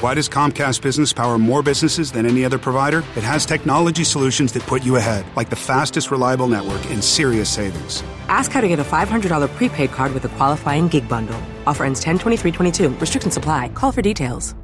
Why 0.00 0.16
does 0.16 0.32
Comcast 0.32 0.80
Business 0.80 1.12
power 1.12 1.36
more 1.36 1.60
businesses 1.60 2.08
than 2.08 2.24
any 2.24 2.40
other 2.40 2.56
provider? 2.56 3.04
It 3.20 3.22
has 3.22 3.44
technology 3.44 4.00
solutions 4.00 4.48
that 4.56 4.64
put 4.64 4.80
you 4.80 4.96
ahead, 4.96 5.28
like 5.36 5.52
the 5.52 5.60
fastest, 5.60 6.08
reliable 6.08 6.48
network 6.48 6.80
and 6.88 7.04
serious 7.04 7.52
savings. 7.52 8.00
Ask 8.32 8.48
how 8.48 8.64
to 8.64 8.68
get 8.72 8.80
a 8.80 8.88
$500 8.88 9.28
prepaid 9.60 9.92
card 9.92 10.16
with 10.16 10.24
a 10.24 10.32
qualifying 10.40 10.88
gig 10.88 11.04
bundle. 11.04 11.36
Offer 11.68 11.84
ends 11.84 12.00
10 12.00 12.16
23 12.16 12.48
22. 12.48 12.96
Restrictions 12.96 13.36
apply. 13.36 13.76
Call 13.76 13.92
for 13.92 14.00
details. 14.00 14.56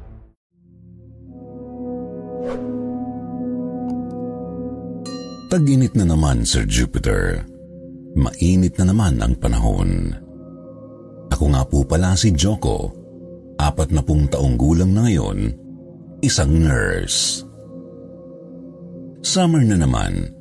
Tag-init 5.53 5.93
na 5.93 6.17
naman, 6.17 6.49
Sir 6.49 6.65
Jupiter. 6.65 7.45
Mainit 8.17 8.73
na 8.81 8.89
naman 8.89 9.21
ang 9.21 9.37
panahon. 9.37 10.17
Ako 11.29 11.53
nga 11.53 11.61
po 11.61 11.85
pala 11.85 12.17
si 12.17 12.33
Joko, 12.33 12.96
apat 13.57 13.89
na 13.93 14.05
pung 14.05 14.29
taong 14.29 14.55
gulang 14.55 14.93
na 14.93 15.09
ngayon, 15.09 15.51
isang 16.21 16.53
nurse. 16.53 17.43
Summer 19.25 19.61
na 19.65 19.75
naman, 19.75 20.31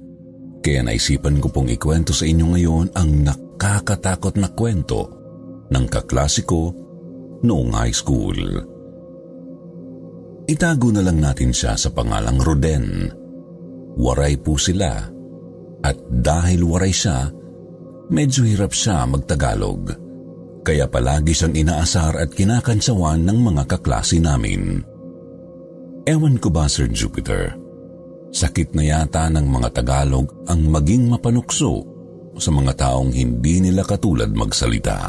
kaya 0.63 0.85
naisipan 0.85 1.43
ko 1.43 1.51
pong 1.51 1.73
ikwento 1.73 2.13
sa 2.15 2.29
inyo 2.29 2.55
ngayon 2.55 2.87
ang 2.95 3.11
nakakatakot 3.27 4.39
na 4.39 4.53
kwento 4.53 5.11
ng 5.73 5.85
kaklasiko 5.91 6.71
noong 7.43 7.71
high 7.75 7.95
school. 7.95 8.39
Itago 10.47 10.89
na 10.95 11.03
lang 11.03 11.19
natin 11.19 11.51
siya 11.51 11.75
sa 11.75 11.91
pangalang 11.91 12.39
Roden. 12.39 13.11
Waray 13.99 14.39
po 14.39 14.55
sila 14.55 15.11
at 15.83 15.99
dahil 16.11 16.63
waray 16.63 16.95
siya, 16.95 17.31
medyo 18.11 18.47
hirap 18.47 18.71
siya 18.71 19.03
magtagalog. 19.11 20.06
Kaya 20.67 20.91
palagi 20.91 21.31
siyang 21.31 21.55
inaasar 21.55 22.19
at 22.19 22.35
kinakantsawan 22.35 23.23
ng 23.23 23.39
mga 23.39 23.63
kaklase 23.71 24.19
namin. 24.19 24.83
Ewan 26.03 26.43
ko 26.43 26.51
ba, 26.51 26.67
Sir 26.67 26.91
Jupiter? 26.91 27.55
Sakit 28.35 28.75
na 28.75 28.83
yata 28.83 29.31
ng 29.31 29.47
mga 29.47 29.79
Tagalog 29.79 30.43
ang 30.51 30.67
maging 30.67 31.07
mapanukso 31.07 31.87
sa 32.35 32.51
mga 32.51 32.75
taong 32.83 33.15
hindi 33.15 33.63
nila 33.63 33.87
katulad 33.87 34.35
magsalita. 34.35 35.07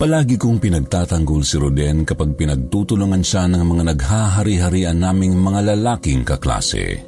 Palagi 0.00 0.40
kong 0.40 0.58
pinagtatanggol 0.64 1.44
si 1.44 1.60
Roden 1.60 2.08
kapag 2.08 2.40
pinagtutulungan 2.40 3.20
siya 3.20 3.52
ng 3.52 3.62
mga 3.68 3.82
naghahari-harian 3.92 4.96
naming 4.96 5.36
mga 5.36 5.76
lalaking 5.76 6.24
kaklase. 6.24 7.04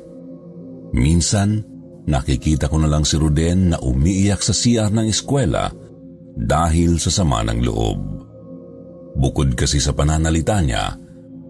Minsan, 0.93 1.65
nakikita 2.05 2.69
ko 2.69 2.79
na 2.79 2.87
lang 2.87 3.03
si 3.03 3.17
Roden 3.17 3.73
na 3.75 3.81
umiiyak 3.81 4.45
sa 4.45 4.53
CR 4.53 4.93
ng 4.93 5.09
eskwela 5.09 5.86
dahil 6.37 7.01
sa 7.01 7.09
sama 7.09 7.41
ng 7.49 7.65
loob. 7.65 7.99
Bukod 9.17 9.57
kasi 9.57 9.81
sa 9.81 9.97
pananalita 9.97 10.61
niya, 10.61 10.93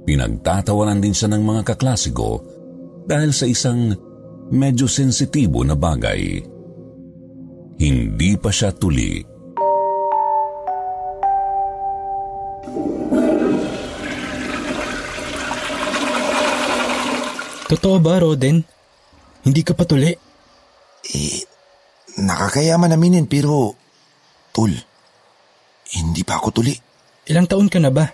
pinagtatawanan 0.07 1.03
din 1.03 1.11
siya 1.11 1.35
ng 1.35 1.43
mga 1.43 1.75
kaklase 1.75 2.15
ko 2.15 2.39
dahil 3.11 3.35
sa 3.35 3.51
isang 3.51 3.91
medyo 4.55 4.87
sensitibo 4.87 5.67
na 5.67 5.75
bagay. 5.75 6.39
Hindi 7.77 8.31
pa 8.39 8.55
siya 8.55 8.71
tuli. 8.71 9.37
Totoo 17.67 17.99
ba, 17.99 18.23
Roden? 18.23 18.63
Hindi 19.43 19.61
ka 19.67 19.75
patuli? 19.75 20.15
Eh, 21.11 21.43
nakakayaman 22.23 22.95
aminin 22.95 23.27
pero, 23.27 23.75
Tul, 24.57 24.73
hindi 26.01 26.25
pa 26.25 26.41
ako 26.41 26.49
tuli. 26.49 26.73
Ilang 27.29 27.45
taon 27.45 27.69
ka 27.69 27.77
na 27.77 27.93
ba? 27.93 28.09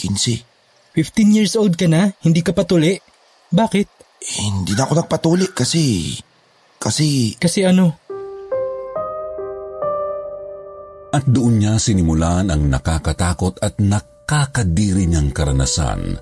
15. 0.00 0.96
15 0.96 1.36
years 1.36 1.60
old 1.60 1.76
ka 1.76 1.84
na? 1.84 2.08
Hindi 2.24 2.40
ka 2.40 2.56
patuli? 2.56 2.96
Bakit? 3.52 3.88
Eh, 4.16 4.40
hindi 4.48 4.72
na 4.72 4.88
ako 4.88 4.96
nagpatuli 4.96 5.52
kasi, 5.52 6.16
kasi, 6.80 7.36
Kasi 7.36 7.68
ano? 7.68 8.00
At 11.12 11.28
doon 11.28 11.60
niya 11.60 11.76
sinimulan 11.76 12.48
ang 12.48 12.72
nakakatakot 12.72 13.60
at 13.60 13.76
nakakadiri 13.76 15.04
niyang 15.04 15.36
karanasan 15.36 16.16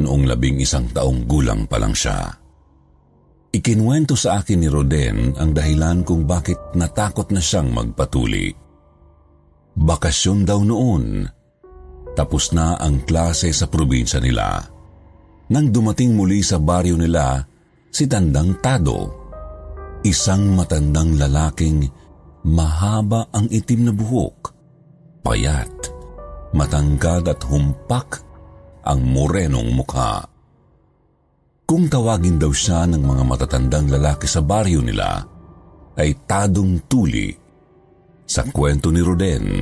noong 0.00 0.24
labing 0.24 0.56
isang 0.60 0.88
taong 0.88 1.28
gulang 1.28 1.68
pa 1.68 1.76
lang 1.76 1.92
siya. 1.92 2.41
Ikinuwento 3.52 4.16
sa 4.16 4.40
akin 4.40 4.64
ni 4.64 4.68
Roden 4.72 5.36
ang 5.36 5.52
dahilan 5.52 6.08
kung 6.08 6.24
bakit 6.24 6.56
natakot 6.72 7.28
na 7.36 7.40
siyang 7.44 7.68
magpatuli. 7.68 8.48
Bakasyon 9.76 10.48
daw 10.48 10.64
noon. 10.64 11.28
Tapos 12.16 12.56
na 12.56 12.80
ang 12.80 13.04
klase 13.04 13.52
sa 13.52 13.68
probinsya 13.68 14.24
nila. 14.24 14.56
Nang 15.52 15.68
dumating 15.68 16.16
muli 16.16 16.40
sa 16.40 16.56
baryo 16.56 16.96
nila, 16.96 17.44
si 17.92 18.08
Tandang 18.08 18.56
Tado, 18.64 19.00
isang 20.00 20.56
matandang 20.56 21.20
lalaking 21.20 21.84
mahaba 22.48 23.28
ang 23.36 23.52
itim 23.52 23.84
na 23.84 23.92
buhok, 23.92 24.48
payat, 25.20 25.92
matangkad 26.56 27.28
at 27.28 27.40
humpak 27.44 28.24
ang 28.80 29.04
morenong 29.04 29.76
mukha. 29.76 30.31
Kung 31.64 31.88
tawagin 31.88 32.36
daw 32.36 32.52
siya 32.52 32.84
ng 32.90 33.00
mga 33.00 33.24
matatandang 33.24 33.88
lalaki 33.88 34.28
sa 34.28 34.44
baryo 34.44 34.84
nila, 34.84 35.24
ay 35.96 36.24
Tadong 36.24 36.88
Tuli. 36.88 37.32
Sa 38.24 38.44
kwento 38.48 38.88
ni 38.88 39.00
Roden, 39.04 39.60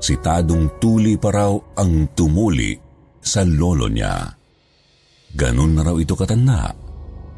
si 0.00 0.16
Tadong 0.18 0.80
Tuli 0.80 1.16
pa 1.20 1.30
raw 1.32 1.52
ang 1.76 2.12
tumuli 2.16 2.72
sa 3.20 3.44
lolo 3.44 3.86
niya. 3.88 4.28
Ganun 5.28 5.76
na 5.76 5.82
raw 5.84 5.96
ito 6.00 6.16
katanda, 6.16 6.72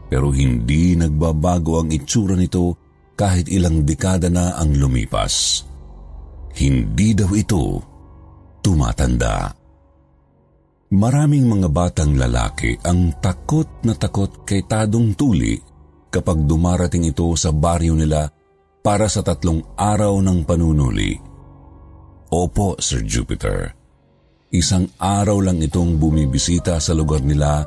pero 0.06 0.30
hindi 0.30 0.94
nagbabago 0.94 1.82
ang 1.82 1.90
itsura 1.90 2.38
nito 2.38 2.78
kahit 3.18 3.50
ilang 3.50 3.82
dekada 3.82 4.30
na 4.30 4.56
ang 4.56 4.78
lumipas. 4.78 5.66
Hindi 6.54 7.14
daw 7.14 7.30
ito 7.34 7.62
tumatanda. 8.62 9.59
Maraming 10.90 11.46
mga 11.46 11.70
batang 11.70 12.18
lalaki 12.18 12.74
ang 12.82 13.14
takot 13.22 13.86
na 13.86 13.94
takot 13.94 14.42
kay 14.42 14.66
Tadong 14.66 15.14
Tuli 15.14 15.54
kapag 16.10 16.42
dumarating 16.50 17.06
ito 17.06 17.30
sa 17.38 17.54
baryo 17.54 17.94
nila 17.94 18.26
para 18.82 19.06
sa 19.06 19.22
tatlong 19.22 19.62
araw 19.78 20.18
ng 20.18 20.42
panunuli. 20.42 21.14
Opo, 22.34 22.74
Sir 22.82 23.06
Jupiter. 23.06 23.70
Isang 24.50 24.90
araw 24.98 25.38
lang 25.38 25.62
itong 25.62 25.94
bumibisita 25.94 26.82
sa 26.82 26.90
lugar 26.90 27.22
nila 27.22 27.62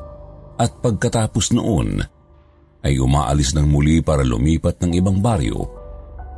at 0.60 0.84
pagkatapos 0.84 1.56
noon 1.56 2.04
ay 2.84 3.00
umaalis 3.00 3.56
ng 3.56 3.64
muli 3.72 4.04
para 4.04 4.28
lumipat 4.28 4.84
ng 4.84 5.00
ibang 5.00 5.24
baryo 5.24 5.64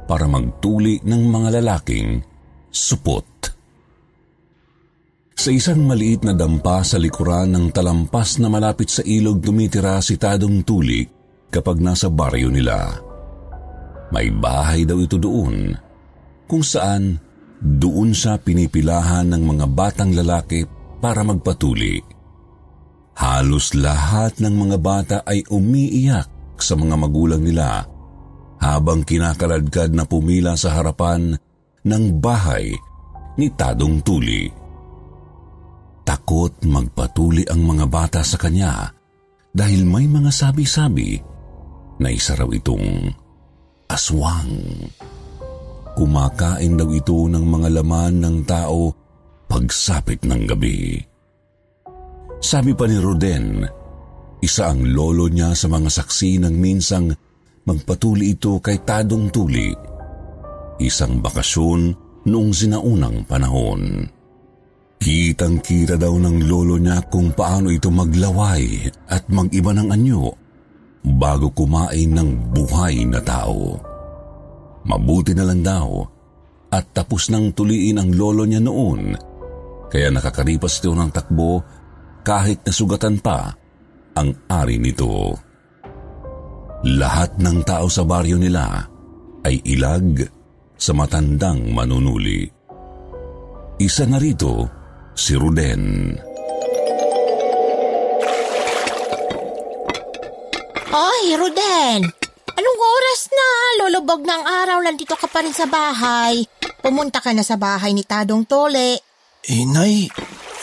para 0.06 0.30
magtuli 0.30 1.02
ng 1.02 1.34
mga 1.34 1.50
lalaking 1.66 2.22
supot. 2.70 3.35
Sa 5.36 5.52
isang 5.52 5.84
maliit 5.84 6.24
na 6.24 6.32
dampa 6.32 6.80
sa 6.88 6.96
likuran 6.96 7.52
ng 7.52 7.68
talampas 7.76 8.40
na 8.40 8.48
malapit 8.48 8.88
sa 8.88 9.04
ilog 9.04 9.44
tumitira 9.44 10.00
si 10.00 10.16
Tadong 10.16 10.64
Tuli 10.64 11.04
kapag 11.52 11.84
nasa 11.84 12.08
baryo 12.08 12.48
nila. 12.48 12.96
May 14.16 14.32
bahay 14.32 14.88
daw 14.88 14.96
ito 14.96 15.20
doon 15.20 15.76
kung 16.48 16.64
saan 16.64 17.20
doon 17.60 18.16
siya 18.16 18.40
pinipilahan 18.40 19.28
ng 19.36 19.44
mga 19.44 19.66
batang 19.76 20.16
lalaki 20.16 20.64
para 21.04 21.20
magpatuli. 21.28 22.00
Halos 23.20 23.76
lahat 23.76 24.40
ng 24.40 24.56
mga 24.56 24.78
bata 24.80 25.18
ay 25.28 25.44
umiiyak 25.52 26.32
sa 26.56 26.80
mga 26.80 26.96
magulang 26.96 27.44
nila 27.44 27.84
habang 28.64 29.04
kinakaladkad 29.04 29.92
na 29.92 30.08
pumila 30.08 30.56
sa 30.56 30.80
harapan 30.80 31.36
ng 31.84 32.04
bahay 32.24 32.72
ni 33.36 33.52
Tadong 33.52 34.00
Tuli. 34.00 34.65
Takot 36.06 36.54
magpatuli 36.70 37.50
ang 37.50 37.66
mga 37.66 37.86
bata 37.90 38.22
sa 38.22 38.38
kanya 38.38 38.94
dahil 39.50 39.90
may 39.90 40.06
mga 40.06 40.30
sabi-sabi 40.30 41.18
na 41.98 42.14
isa 42.14 42.38
raw 42.38 42.46
itong 42.46 43.10
aswang. 43.90 44.54
Kumakain 45.98 46.78
daw 46.78 46.90
ito 46.94 47.26
ng 47.26 47.42
mga 47.42 47.82
laman 47.82 48.22
ng 48.22 48.38
tao 48.46 48.94
pagsapit 49.50 50.22
ng 50.28 50.42
gabi. 50.46 51.00
Sabi 52.38 52.78
pa 52.78 52.86
ni 52.86 53.02
Roden, 53.02 53.66
isa 54.44 54.70
ang 54.70 54.86
lolo 54.86 55.26
niya 55.26 55.58
sa 55.58 55.66
mga 55.72 55.90
saksi 55.90 56.46
ng 56.46 56.54
minsang 56.54 57.10
magpatuli 57.66 58.38
ito 58.38 58.62
kay 58.62 58.86
Tadong 58.86 59.34
Tuli. 59.34 59.74
Isang 60.78 61.24
bakasyon 61.24 61.96
noong 62.30 62.52
sinaunang 62.54 63.26
panahon. 63.26 64.06
Kitang-kita 65.06 66.02
daw 66.02 66.18
ng 66.18 66.50
lolo 66.50 66.82
niya 66.82 66.98
kung 67.14 67.30
paano 67.30 67.70
ito 67.70 67.94
maglaway 67.94 68.90
at 69.06 69.30
mag-iba 69.30 69.70
ng 69.70 69.94
anyo 69.94 70.34
bago 71.06 71.54
kumain 71.54 72.10
ng 72.10 72.50
buhay 72.50 73.06
na 73.06 73.22
tao. 73.22 73.78
Mabuti 74.82 75.38
na 75.38 75.46
lang 75.46 75.62
daw 75.62 76.02
at 76.74 76.90
tapos 76.90 77.30
nang 77.30 77.54
tuliin 77.54 78.02
ang 78.02 78.10
lolo 78.18 78.50
niya 78.50 78.58
noon 78.58 79.14
kaya 79.94 80.10
nakakaripas 80.10 80.82
ito 80.82 80.98
ng 80.98 81.14
takbo 81.14 81.62
kahit 82.26 82.66
nasugatan 82.66 83.22
pa 83.22 83.54
ang 84.18 84.34
ari 84.50 84.82
nito. 84.82 85.38
Lahat 86.98 87.38
ng 87.38 87.62
tao 87.62 87.86
sa 87.94 88.02
baryo 88.02 88.42
nila 88.42 88.82
ay 89.46 89.62
ilag 89.70 90.26
sa 90.74 90.98
matandang 90.98 91.70
manunuli. 91.70 92.42
Isa 93.78 94.10
na 94.10 94.18
rito 94.18 94.75
si 95.16 95.34
Ruden. 95.40 96.14
Ay, 100.96 101.36
Ruden! 101.36 102.02
Anong 102.56 102.80
oras 102.80 103.22
na? 103.32 103.50
Lulubog 103.84 104.24
ng 104.24 104.44
araw, 104.48 104.80
nandito 104.80 105.16
ka 105.20 105.28
pa 105.28 105.44
rin 105.44 105.52
sa 105.52 105.68
bahay. 105.68 106.48
Pumunta 106.80 107.20
ka 107.20 107.36
na 107.36 107.44
sa 107.44 107.60
bahay 107.60 107.92
ni 107.92 108.08
Tadong 108.08 108.48
Tole. 108.48 109.02
Eh, 109.44 109.64
Nay, 109.68 110.08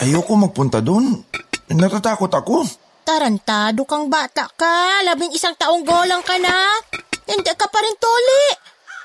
ayoko 0.01 0.33
magpunta 0.33 0.81
doon. 0.81 1.21
Natatakot 1.69 2.31
ako. 2.33 2.65
Tarantado 3.03 3.83
kang 3.85 4.07
bata 4.07 4.47
ka. 4.57 5.03
Labing 5.05 5.35
isang 5.35 5.53
taong 5.53 5.83
golang 5.83 6.23
ka 6.23 6.39
na. 6.39 6.81
Hindi 7.29 7.51
ka 7.53 7.67
pa 7.69 7.79
rin 7.83 7.97
Tole. 7.99 8.43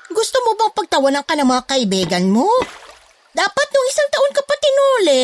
Gusto 0.09 0.41
mo 0.41 0.57
bang 0.57 0.73
pagtawanan 0.73 1.25
ka 1.25 1.37
ng 1.37 1.45
mga 1.45 1.63
kaibigan 1.69 2.25
mo? 2.25 2.49
Dapat 3.33 3.67
nung 3.69 3.87
isang 3.89 4.09
taon 4.09 4.31
ka 4.33 4.41
pa 4.43 4.55
tinuli. 4.57 5.23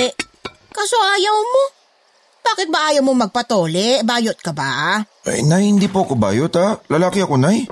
Kaso 0.69 0.95
ayaw 0.99 1.35
mo. 1.35 1.63
Bakit 2.45 2.67
ba 2.69 2.93
ayaw 2.93 3.01
mo 3.01 3.17
magpatole? 3.17 4.05
Bayot 4.05 4.37
ka 4.37 4.53
ba? 4.53 5.01
Eh, 5.25 5.41
Nay, 5.41 5.65
hindi 5.65 5.89
po 5.89 6.05
ako 6.05 6.13
bayot 6.13 6.53
ha. 6.61 6.77
Lalaki 6.93 7.25
ako, 7.25 7.41
Nay. 7.41 7.65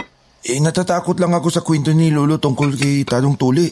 Eh, 0.44 0.58
natatakot 0.58 1.22
lang 1.22 1.38
ako 1.38 1.48
sa 1.54 1.62
kwento 1.62 1.94
ni 1.94 2.10
Lolo 2.10 2.42
tungkol 2.42 2.74
kay 2.74 3.06
Tadong 3.06 3.38
Tuli. 3.38 3.70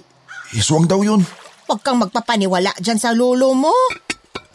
Iswang 0.53 0.85
daw 0.85 1.01
yun. 1.01 1.25
Huwag 1.65 1.81
kang 1.81 2.03
magpapaniwala 2.03 2.75
dyan 2.83 2.99
sa 2.99 3.15
lolo 3.15 3.55
mo. 3.55 3.71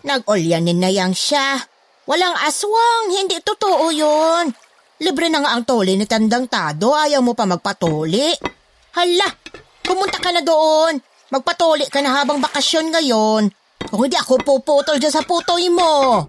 Nag-olyanin 0.04 0.76
na 0.76 0.92
yang 0.92 1.16
siya. 1.16 1.56
Walang 2.06 2.36
aswang, 2.44 3.10
hindi 3.10 3.40
totoo 3.40 3.88
yun. 3.90 4.52
Libre 5.02 5.26
na 5.32 5.42
nga 5.42 5.56
ang 5.56 5.64
toli 5.66 5.98
ni 5.98 6.06
Tandang 6.06 6.46
Tado, 6.46 6.94
ayaw 6.94 7.20
mo 7.24 7.32
pa 7.32 7.48
magpatuli. 7.48 8.30
Hala, 8.94 9.28
pumunta 9.82 10.20
ka 10.22 10.30
na 10.30 10.40
doon. 10.44 11.00
Magpatuli 11.26 11.90
ka 11.90 11.98
na 12.02 12.22
habang 12.22 12.38
bakasyon 12.38 12.94
ngayon. 12.94 13.42
Kung 13.86 14.00
hindi 14.02 14.18
ako 14.18 14.42
puputol 14.42 14.98
dyan 14.98 15.14
sa 15.14 15.22
putoy 15.26 15.66
mo. 15.70 16.22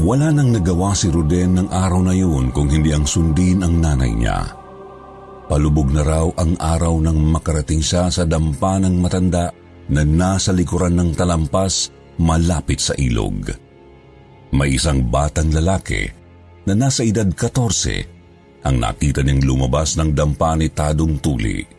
Wala 0.00 0.32
nang 0.32 0.56
nagawa 0.56 0.96
si 0.96 1.12
Ruden 1.12 1.60
ng 1.60 1.68
araw 1.68 2.00
na 2.00 2.16
yun 2.16 2.48
kung 2.48 2.68
hindi 2.72 2.96
ang 2.96 3.04
sundin 3.04 3.60
ang 3.60 3.76
nanay 3.76 4.12
niya. 4.12 4.40
Palubog 5.52 5.92
na 5.92 6.00
raw 6.00 6.26
ang 6.40 6.56
araw 6.56 6.96
nang 7.04 7.20
makarating 7.20 7.84
siya 7.84 8.08
sa 8.08 8.24
dampa 8.24 8.80
ng 8.80 8.96
matanda 8.96 9.52
na 9.92 10.00
nasa 10.00 10.48
likuran 10.56 10.96
ng 10.96 11.10
talampas 11.12 11.92
malapit 12.16 12.80
sa 12.80 12.96
ilog. 12.96 13.52
May 14.52 14.80
isang 14.80 15.12
batang 15.12 15.52
lalaki 15.52 16.08
na 16.64 16.72
nasa 16.72 17.04
edad 17.04 17.28
14 17.28 18.64
ang 18.64 18.76
nakita 18.80 19.20
niyang 19.20 19.44
lumabas 19.44 20.00
ng 20.00 20.16
dampa 20.16 20.56
ni 20.56 20.72
Tadong 20.72 21.20
Tuli. 21.20 21.71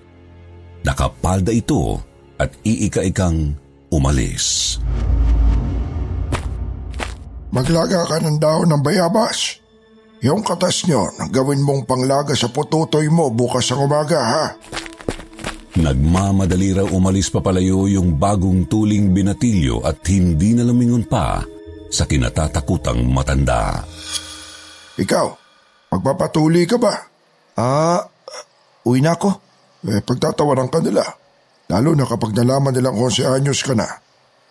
Nakapalda 0.84 1.52
ito 1.56 2.00
at 2.36 2.52
iika-ikang 2.68 3.56
umalis. 3.88 4.78
Maglaga 7.54 8.04
ka 8.10 8.18
ng 8.20 8.38
daon 8.42 8.68
ng 8.68 8.82
bayabas. 8.82 9.62
Yung 10.24 10.42
katas 10.42 10.88
nyo, 10.88 11.06
gawin 11.30 11.62
mong 11.62 11.84
panglaga 11.86 12.34
sa 12.34 12.50
pututoy 12.50 13.12
mo 13.12 13.30
bukas 13.30 13.70
ang 13.76 13.86
umaga 13.86 14.20
ha. 14.20 14.46
Nagmamadali 15.74 16.70
raw 16.80 16.88
umalis 16.88 17.28
papalayo 17.28 17.92
yung 17.92 18.16
bagong 18.16 18.70
tuling 18.72 19.12
binatilyo 19.12 19.84
at 19.84 20.00
hindi 20.08 20.56
na 20.56 20.64
lumingon 20.64 21.04
pa 21.06 21.44
sa 21.92 22.08
kinatatakutang 22.08 23.04
matanda. 23.06 23.84
Ikaw, 24.96 25.28
magpapatuli 25.92 26.64
ka 26.70 26.78
ba? 26.80 26.94
Ah, 27.60 28.02
uwi 28.88 29.04
na 29.04 29.14
ako. 29.14 29.43
Eh, 29.84 30.00
pagtatawaran 30.00 30.72
ka 30.72 30.80
nila. 30.80 31.04
Lalo 31.68 31.92
na 31.96 32.08
kapag 32.08 32.32
nalaman 32.36 32.72
nilang 32.72 32.96
11 32.96 33.40
anyos 33.40 33.64
ka 33.64 33.76
na. 33.76 33.88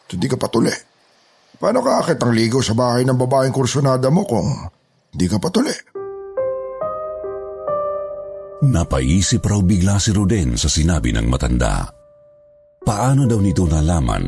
Hindi 0.09 0.27
ka 0.29 0.37
patuli. 0.37 0.73
Paano 1.57 1.81
ka 1.81 2.05
akit 2.05 2.21
ang 2.21 2.33
ligaw 2.35 2.61
sa 2.61 2.77
bahay 2.77 3.07
ng 3.07 3.17
babaeng 3.17 3.55
kursunada 3.55 4.11
mo 4.11 4.27
kung 4.29 4.49
di 5.13 5.31
ka 5.31 5.39
patuli? 5.41 5.73
Napaisip 8.63 9.43
raw 9.43 9.59
bigla 9.59 9.99
si 9.99 10.15
Ruden 10.15 10.55
sa 10.55 10.71
sinabi 10.71 11.11
ng 11.11 11.27
matanda. 11.27 11.87
Paano 12.83 13.27
daw 13.27 13.39
nito 13.39 13.67
nalaman 13.67 14.25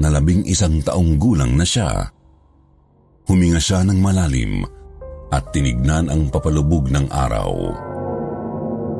na 0.00 0.08
labing 0.12 0.44
isang 0.48 0.80
taong 0.80 1.16
gulang 1.16 1.56
na 1.56 1.64
siya? 1.64 1.88
Huminga 3.28 3.60
siya 3.60 3.84
ng 3.84 3.98
malalim 4.00 4.64
at 5.32 5.52
tinignan 5.52 6.08
ang 6.08 6.28
papalubog 6.32 6.88
ng 6.88 7.08
araw. 7.12 7.52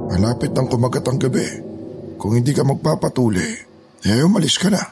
Malapit 0.07 0.55
nang 0.55 0.71
kumagat 0.71 1.05
ang 1.07 1.19
gabi. 1.19 1.47
Kung 2.17 2.33
hindi 2.39 2.55
ka 2.57 2.65
magpapatuli, 2.65 3.49
eh 4.07 4.23
umalis 4.25 4.57
ka 4.57 4.71
na. 4.73 4.83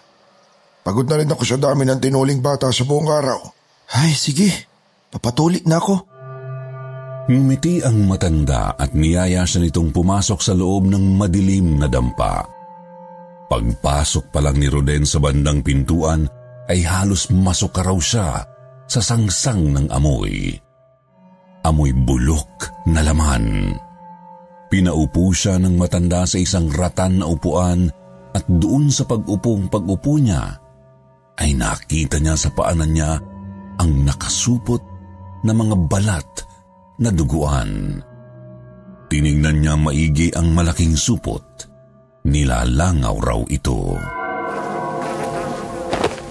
Pagod 0.85 1.09
na 1.09 1.17
rin 1.17 1.33
ako 1.33 1.43
sa 1.49 1.57
dami 1.57 1.89
ng 1.89 1.97
tinuling 1.97 2.45
bata 2.45 2.69
sa 2.69 2.85
buong 2.85 3.09
araw. 3.09 3.41
Ay, 3.97 4.13
sige. 4.13 4.53
Papatulik 5.09 5.65
na 5.65 5.81
ako. 5.81 5.95
Ngumiti 7.25 7.81
ang 7.81 8.05
matanda 8.05 8.77
at 8.77 8.93
niyaya 8.93 9.49
siya 9.49 9.65
nitong 9.65 9.95
pumasok 9.97 10.45
sa 10.45 10.53
loob 10.53 10.93
ng 10.93 11.17
madilim 11.17 11.81
na 11.81 11.89
dampa. 11.89 12.45
Pagpasok 13.49 14.29
pa 14.29 14.45
lang 14.45 14.61
ni 14.61 14.69
Roden 14.69 15.09
sa 15.09 15.23
bandang 15.23 15.65
pintuan 15.65 16.29
ay 16.69 16.85
halos 16.85 17.33
masok 17.33 17.81
raw 17.81 17.97
siya 17.97 18.45
sa 18.85 19.01
sangsang 19.01 19.73
ng 19.73 19.87
amoy. 19.89 20.53
Amoy 21.65 21.97
bulok 21.97 22.85
na 22.93 23.01
laman. 23.01 23.73
Pinaupo 24.75 25.31
siya 25.31 25.55
ng 25.63 25.79
matanda 25.79 26.27
sa 26.27 26.35
isang 26.35 26.67
ratan 26.67 27.23
na 27.23 27.31
upuan 27.31 27.87
at 28.35 28.43
doon 28.59 28.91
sa 28.91 29.07
pag-upong 29.07 29.71
pag-upo 29.71 30.19
niya 30.19 30.51
ay 31.39 31.55
nakita 31.55 32.19
niya 32.19 32.35
sa 32.35 32.51
paanan 32.51 32.91
niya 32.91 33.15
ang 33.79 33.91
nakasupot 34.03 34.83
na 35.47 35.55
mga 35.55 35.79
balat 35.87 36.27
na 36.99 37.15
duguan. 37.15 38.03
Tiningnan 39.07 39.63
niya 39.63 39.79
maigi 39.79 40.35
ang 40.35 40.51
malaking 40.51 40.99
supot. 40.99 41.47
Nilalangaw 42.27 43.15
raw 43.23 43.41
ito. 43.47 43.95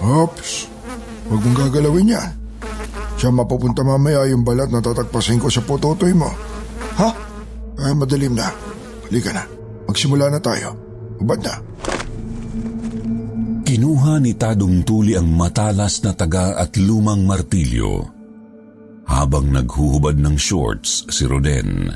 Ops, 0.04 0.68
huwag 1.32 1.40
mong 1.48 1.58
gagalawin 1.64 2.12
yan. 2.12 2.30
Siya 3.16 3.32
mapupunta 3.32 3.80
mamaya 3.80 4.28
yung 4.28 4.44
balat 4.44 4.68
na 4.68 4.84
tatagpasin 4.84 5.40
ko 5.40 5.48
sa 5.48 5.64
putotoy 5.64 6.12
mo. 6.12 6.28
Ha? 7.00 7.32
Ay, 7.78 7.92
madalim 7.94 8.34
na. 8.38 8.50
Halika 9.08 9.30
na. 9.34 9.44
Magsimula 9.90 10.30
na 10.30 10.38
tayo. 10.38 10.74
Ubad 11.18 11.40
na. 11.42 11.54
Kinuha 13.64 14.22
ni 14.22 14.36
Tadong 14.36 14.86
Tuli 14.86 15.18
ang 15.18 15.26
matalas 15.26 16.04
na 16.06 16.14
taga 16.14 16.54
at 16.54 16.76
lumang 16.78 17.26
martilyo. 17.26 18.06
Habang 19.04 19.50
naghuhubad 19.50 20.16
ng 20.16 20.36
shorts 20.38 21.08
si 21.10 21.26
Roden. 21.26 21.90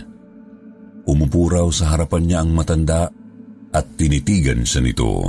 Umupo 1.08 1.48
raw 1.48 1.64
sa 1.72 1.94
harapan 1.94 2.22
niya 2.26 2.38
ang 2.44 2.50
matanda 2.52 3.08
at 3.72 3.86
tinitigan 3.96 4.66
siya 4.66 4.84
nito. 4.84 5.24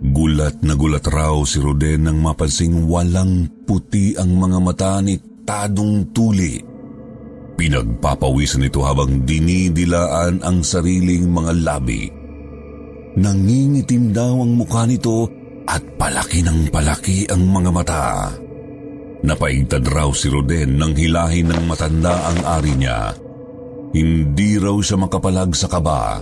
Gulat 0.00 0.64
na 0.64 0.74
gulat 0.74 1.04
raw 1.06 1.36
si 1.44 1.60
Roden 1.60 2.08
nang 2.08 2.18
mapansing 2.24 2.88
walang 2.88 3.46
puti 3.68 4.16
ang 4.16 4.32
mga 4.32 4.58
mata 4.58 4.98
ni 5.04 5.20
Tadong 5.44 6.10
Tuli. 6.16 6.69
Pinagpapawisan 7.60 8.64
nito 8.64 8.80
habang 8.80 9.28
dinidilaan 9.28 10.40
ang 10.40 10.64
sariling 10.64 11.28
mga 11.28 11.52
labi. 11.60 12.08
Nangingitim 13.20 14.16
daw 14.16 14.32
ang 14.40 14.56
mukha 14.56 14.88
nito 14.88 15.28
at 15.68 15.84
palaki 16.00 16.40
ng 16.40 16.72
palaki 16.72 17.28
ang 17.28 17.44
mga 17.44 17.68
mata. 17.68 18.32
Napaigtad 19.20 19.84
raw 19.92 20.08
si 20.08 20.32
Roden 20.32 20.80
nang 20.80 20.96
hilahin 20.96 21.52
ng 21.52 21.68
matanda 21.68 22.32
ang 22.32 22.40
ari 22.48 22.72
niya. 22.80 23.12
Hindi 23.92 24.56
raw 24.56 24.80
siya 24.80 24.96
makapalag 24.96 25.52
sa 25.52 25.68
kaba. 25.68 26.16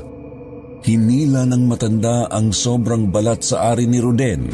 Hinila 0.82 1.46
ng 1.46 1.70
matanda 1.70 2.26
ang 2.34 2.50
sobrang 2.50 3.14
balat 3.14 3.46
sa 3.46 3.70
ari 3.70 3.86
ni 3.86 4.02
Roden 4.02 4.50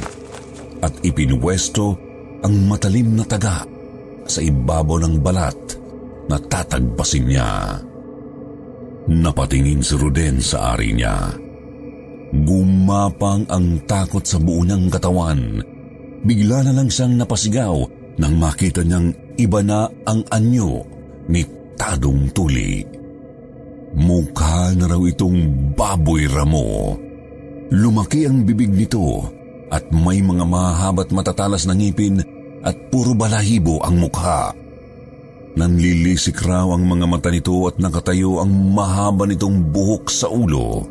at 0.84 0.92
ipinwesto 1.00 1.96
ang 2.44 2.68
matalim 2.68 3.16
na 3.16 3.24
taga 3.24 3.64
sa 4.28 4.44
ibabaw 4.44 5.00
ng 5.00 5.16
balat 5.24 5.83
na 6.28 6.37
tatagpasin 6.40 7.25
niya. 7.28 7.81
Napatingin 9.04 9.85
si 9.85 9.95
Roden 10.00 10.40
sa 10.40 10.76
ari 10.76 10.97
niya. 10.97 11.37
Gumapang 12.35 13.45
ang 13.52 13.85
takot 13.85 14.25
sa 14.25 14.40
buo 14.40 14.64
niyang 14.64 14.88
katawan. 14.88 15.61
Bigla 16.25 16.64
na 16.64 16.73
lang 16.73 16.88
siyang 16.88 17.21
napasigaw 17.21 17.85
nang 18.16 18.35
makita 18.40 18.81
niyang 18.81 19.12
iba 19.37 19.61
na 19.61 19.87
ang 20.09 20.25
anyo 20.33 20.83
ni 21.28 21.45
Tadong 21.76 22.33
Tuli. 22.33 22.81
Mukha 23.95 24.75
na 24.75 24.90
raw 24.90 25.02
itong 25.04 25.71
baboy 25.78 26.26
ramo. 26.26 26.97
Lumaki 27.71 28.26
ang 28.26 28.43
bibig 28.43 28.73
nito 28.73 29.23
at 29.71 29.87
may 29.95 30.23
mga 30.23 30.43
mahahabat 30.43 31.14
matatalas 31.14 31.66
na 31.66 31.75
ngipin 31.76 32.19
at 32.64 32.75
puro 32.90 33.14
balahibo 33.14 33.78
ang 33.85 34.00
mukha. 34.00 34.63
Nanlilisik 35.54 36.42
raw 36.42 36.66
ang 36.75 36.82
mga 36.82 37.06
mata 37.06 37.30
nito 37.30 37.54
at 37.70 37.78
nakatayo 37.78 38.42
ang 38.42 38.50
mahaba 38.75 39.23
nitong 39.23 39.70
buhok 39.70 40.11
sa 40.11 40.26
ulo. 40.26 40.82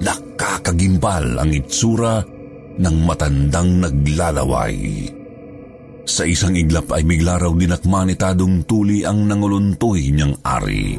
Nakakagimbal 0.00 1.36
ang 1.36 1.52
itsura 1.52 2.24
ng 2.80 2.96
matandang 3.04 3.84
naglalaway. 3.84 5.12
Sa 6.08 6.24
isang 6.24 6.56
iglap 6.56 6.88
ay 6.96 7.04
bigla 7.04 7.36
raw 7.36 7.52
dinakma 7.52 8.08
ni 8.08 8.16
Tadong 8.16 8.64
Tuli 8.64 9.04
ang 9.04 9.28
nanguluntoy 9.28 10.16
niyang 10.16 10.40
ari. 10.40 10.96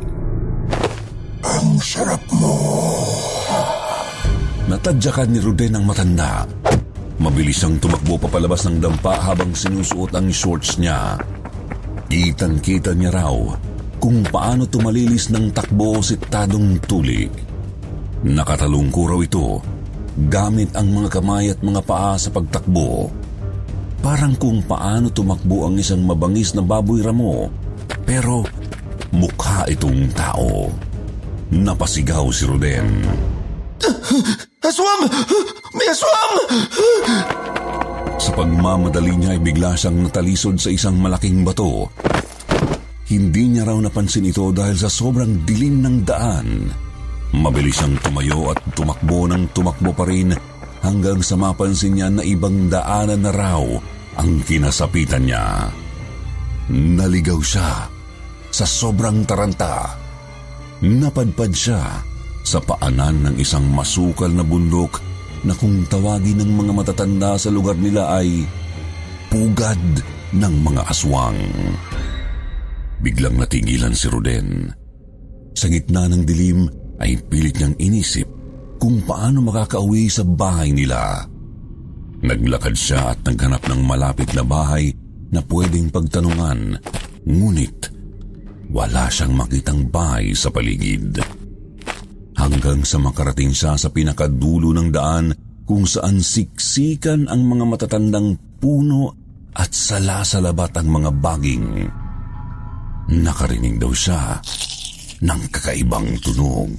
Ang 1.42 1.82
sarap 1.82 2.22
mo. 2.38 2.54
Natadyakan 4.70 5.34
ni 5.34 5.42
Ruden 5.42 5.82
ang 5.82 5.86
matanda. 5.90 6.46
Mabilis 7.18 7.66
ang 7.66 7.82
tumakbo 7.82 8.22
papalabas 8.22 8.70
ng 8.70 8.78
dampa 8.78 9.18
habang 9.18 9.58
sinusuot 9.58 10.14
ang 10.14 10.30
shorts 10.30 10.78
niya. 10.78 11.18
Kitang-kita 12.10 12.98
niya 12.98 13.14
raw 13.14 13.38
kung 14.02 14.26
paano 14.26 14.66
tumalilis 14.66 15.30
ng 15.30 15.54
takbo 15.54 16.02
si 16.02 16.18
Tadong 16.18 16.82
Tuli. 16.82 17.30
Nakatalungko 18.26 19.02
raw 19.06 19.20
ito 19.22 19.62
gamit 20.26 20.74
ang 20.74 20.90
mga 20.90 21.22
kamay 21.22 21.54
at 21.54 21.62
mga 21.62 21.86
paa 21.86 22.18
sa 22.18 22.34
pagtakbo. 22.34 23.14
Parang 24.02 24.34
kung 24.42 24.66
paano 24.66 25.14
tumakbo 25.14 25.70
ang 25.70 25.78
isang 25.78 26.02
mabangis 26.02 26.58
na 26.58 26.66
baboy 26.66 27.06
ramo, 27.06 27.46
pero 28.10 28.42
mukha 29.14 29.70
itong 29.70 30.10
tao. 30.18 30.74
Napasigaw 31.54 32.26
si 32.34 32.50
Roden. 32.50 33.06
Aswang! 34.66 35.06
May 35.78 35.88
aswang! 35.94 36.34
Sa 38.20 38.36
pagmamadali 38.36 39.16
niya 39.16 39.40
ay 39.40 39.42
bigla 39.42 39.80
siyang 39.80 40.04
natalisod 40.04 40.60
sa 40.60 40.68
isang 40.68 41.00
malaking 41.00 41.48
bato. 41.48 41.88
Hindi 43.08 43.56
niya 43.56 43.64
raw 43.64 43.80
napansin 43.80 44.28
ito 44.28 44.52
dahil 44.52 44.76
sa 44.76 44.92
sobrang 44.92 45.48
dilim 45.48 45.80
ng 45.80 45.98
daan. 46.04 46.68
Mabilis 47.32 47.80
siyang 47.80 47.96
tumayo 48.04 48.52
at 48.52 48.60
tumakbo 48.76 49.24
ng 49.32 49.56
tumakbo 49.56 49.96
pa 49.96 50.04
rin 50.04 50.36
hanggang 50.84 51.24
sa 51.24 51.40
mapansin 51.40 51.96
niya 51.96 52.12
na 52.12 52.22
ibang 52.28 52.68
daanan 52.68 53.24
na 53.24 53.32
raw 53.32 53.64
ang 54.20 54.44
kinasapitan 54.44 55.24
niya. 55.24 55.72
Naligaw 56.70 57.40
siya 57.40 57.88
sa 58.52 58.66
sobrang 58.68 59.24
taranta. 59.24 59.96
Napadpad 60.84 61.52
siya 61.56 61.82
sa 62.44 62.60
paanan 62.60 63.32
ng 63.32 63.36
isang 63.40 63.64
masukal 63.72 64.30
na 64.30 64.44
bundok 64.44 65.09
na 65.44 65.54
kung 65.56 65.88
tawagin 65.88 66.44
ng 66.44 66.52
mga 66.52 66.72
matatanda 66.76 67.40
sa 67.40 67.48
lugar 67.52 67.76
nila 67.80 68.20
ay 68.20 68.44
pugad 69.32 69.80
ng 70.36 70.56
mga 70.66 70.82
aswang. 70.90 71.40
Biglang 73.00 73.40
natigilan 73.40 73.96
si 73.96 74.12
Ruden. 74.12 74.74
Sa 75.56 75.72
gitna 75.72 76.08
ng 76.12 76.24
dilim 76.28 76.68
ay 77.00 77.16
pilit 77.32 77.56
niyang 77.56 77.78
inisip 77.80 78.28
kung 78.80 79.04
paano 79.04 79.40
makakauwi 79.44 80.12
sa 80.12 80.24
bahay 80.28 80.72
nila. 80.76 81.24
Naglakad 82.20 82.76
siya 82.76 83.16
at 83.16 83.20
naghanap 83.24 83.64
ng 83.68 83.82
malapit 83.84 84.28
na 84.36 84.44
bahay 84.44 84.92
na 85.32 85.40
pwedeng 85.48 85.88
pagtanungan, 85.88 86.76
ngunit 87.24 87.92
wala 88.70 89.08
siyang 89.08 89.34
makitang 89.34 89.88
bahay 89.88 90.36
sa 90.36 90.52
paligid. 90.52 91.39
Hanggang 92.40 92.88
sa 92.88 92.96
makarating 93.04 93.52
siya 93.52 93.76
sa 93.76 93.92
pinakadulo 93.92 94.72
ng 94.72 94.90
daan 94.96 95.36
kung 95.68 95.84
saan 95.84 96.24
siksikan 96.24 97.28
ang 97.28 97.44
mga 97.44 97.68
matatandang 97.68 98.40
puno 98.64 99.12
at 99.52 99.76
salasalabat 99.76 100.72
ang 100.80 100.88
mga 100.88 101.12
baging. 101.20 101.68
Nakarinig 103.12 103.76
daw 103.76 103.92
siya 103.92 104.40
ng 105.20 105.42
kakaibang 105.52 106.16
tunog. 106.24 106.72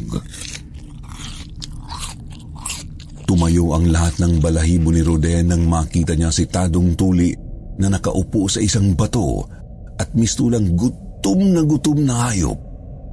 Tumayo 3.29 3.77
ang 3.77 3.93
lahat 3.93 4.17
ng 4.17 4.41
balahibo 4.41 4.91
ni 4.91 5.05
Roden 5.05 5.53
nang 5.53 5.69
makita 5.69 6.17
niya 6.17 6.33
si 6.33 6.49
Tadong 6.49 6.97
Tuli 6.97 7.31
na 7.79 7.93
nakaupo 7.93 8.49
sa 8.49 8.65
isang 8.65 8.97
bato 8.97 9.45
at 10.01 10.09
mistulang 10.17 10.73
gutom 10.73 11.53
na 11.53 11.63
gutom 11.63 12.01
na 12.01 12.33
hayop 12.33 12.70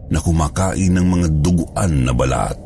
na 0.07 0.19
kumakain 0.23 0.93
ng 0.95 1.07
mga 1.07 1.27
duguan 1.43 1.93
na 2.07 2.13
balat. 2.15 2.59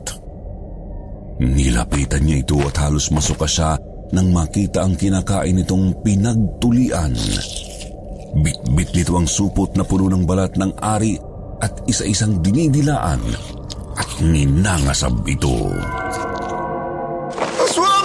Nilapitan 1.42 2.22
niya 2.22 2.46
ito 2.46 2.58
at 2.62 2.78
halos 2.78 3.10
masuka 3.10 3.50
siya 3.50 3.74
nang 4.14 4.30
makita 4.30 4.86
ang 4.86 4.94
kinakain 4.94 5.58
nitong 5.58 6.06
pinagtulian. 6.06 7.16
Bit-bit 8.38 8.90
nito 8.94 9.18
ang 9.18 9.26
supot 9.26 9.74
na 9.74 9.82
puno 9.82 10.06
ng 10.12 10.24
balat 10.28 10.54
ng 10.56 10.78
ari 10.78 11.18
at 11.62 11.74
isa-isang 11.90 12.42
dinidilaan 12.46 13.22
at 13.98 14.10
ninangasab 14.22 15.26
ito. 15.26 15.74
Aswang! 17.58 18.02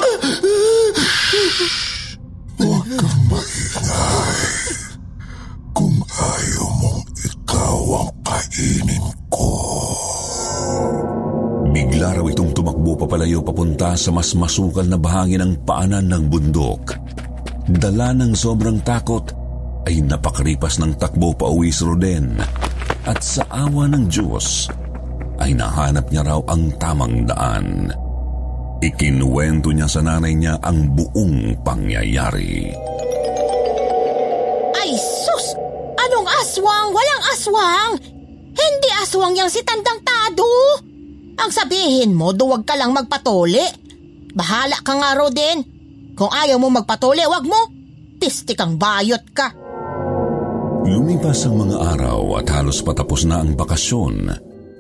Huwag 2.57 2.89
kang 2.97 3.21
maingay. 3.29 4.41
Kung 5.77 5.97
ayaw 6.09 6.69
mong 6.81 7.05
ikaw 7.21 7.79
ang 8.01 8.11
kainin 8.25 9.05
ko. 9.31 9.49
Bigla 11.71 12.17
raw 12.17 12.27
itong 12.27 12.57
tumakbo 12.57 12.97
papalayo 12.97 13.45
papunta 13.45 13.93
sa 13.99 14.09
mas 14.15 14.33
masukal 14.33 14.89
na 14.89 14.97
bahagi 14.97 15.37
ng 15.37 15.67
paanan 15.67 16.09
ng 16.09 16.25
bundok. 16.33 16.97
Dala 17.67 18.15
ng 18.15 18.33
sobrang 18.33 18.81
takot 18.81 19.27
ay 19.87 20.03
napakaripas 20.03 20.79
ng 20.83 20.97
takbo 20.99 21.35
pa 21.35 21.51
uwi 21.51 21.71
si 21.71 21.83
Roden 21.83 22.39
at 23.07 23.19
sa 23.23 23.47
awa 23.51 23.87
ng 23.91 24.07
Diyos 24.11 24.71
ay 25.43 25.55
nahanap 25.55 26.11
niya 26.11 26.23
raw 26.27 26.41
ang 26.49 26.73
tamang 26.81 27.27
daan. 27.29 27.93
Ikinuwento 28.81 29.73
niya 29.73 29.89
sa 29.89 30.01
nanay 30.05 30.37
niya 30.37 30.61
ang 30.61 30.93
buong 30.93 31.65
pangyayari. 31.65 32.71
Ay 34.77 34.91
sus! 34.97 35.47
Anong 35.97 36.29
aswang? 36.45 36.89
Walang 36.93 37.25
aswang! 37.33 38.16
Hindi 38.67 38.91
aswang 38.99 39.39
yang 39.39 39.47
si 39.47 39.63
Tandang 39.63 40.03
Tado! 40.03 40.83
Ang 41.39 41.51
sabihin 41.55 42.19
mo, 42.19 42.35
duwag 42.35 42.67
ka 42.67 42.75
lang 42.75 42.91
magpatuli. 42.91 43.63
Bahala 44.35 44.83
ka 44.83 44.99
nga, 44.99 45.15
Roden. 45.15 45.63
Kung 46.19 46.33
ayaw 46.33 46.59
mo 46.59 46.75
magpatuli, 46.75 47.23
wag 47.31 47.47
mo. 47.47 47.71
Tistik 48.19 48.59
ang 48.59 48.75
bayot 48.75 49.23
ka. 49.31 49.55
Lumipas 50.87 51.47
ang 51.47 51.63
mga 51.63 51.77
araw 51.95 52.41
at 52.43 52.47
halos 52.51 52.83
patapos 52.83 53.29
na 53.29 53.43
ang 53.43 53.55
bakasyon 53.55 54.31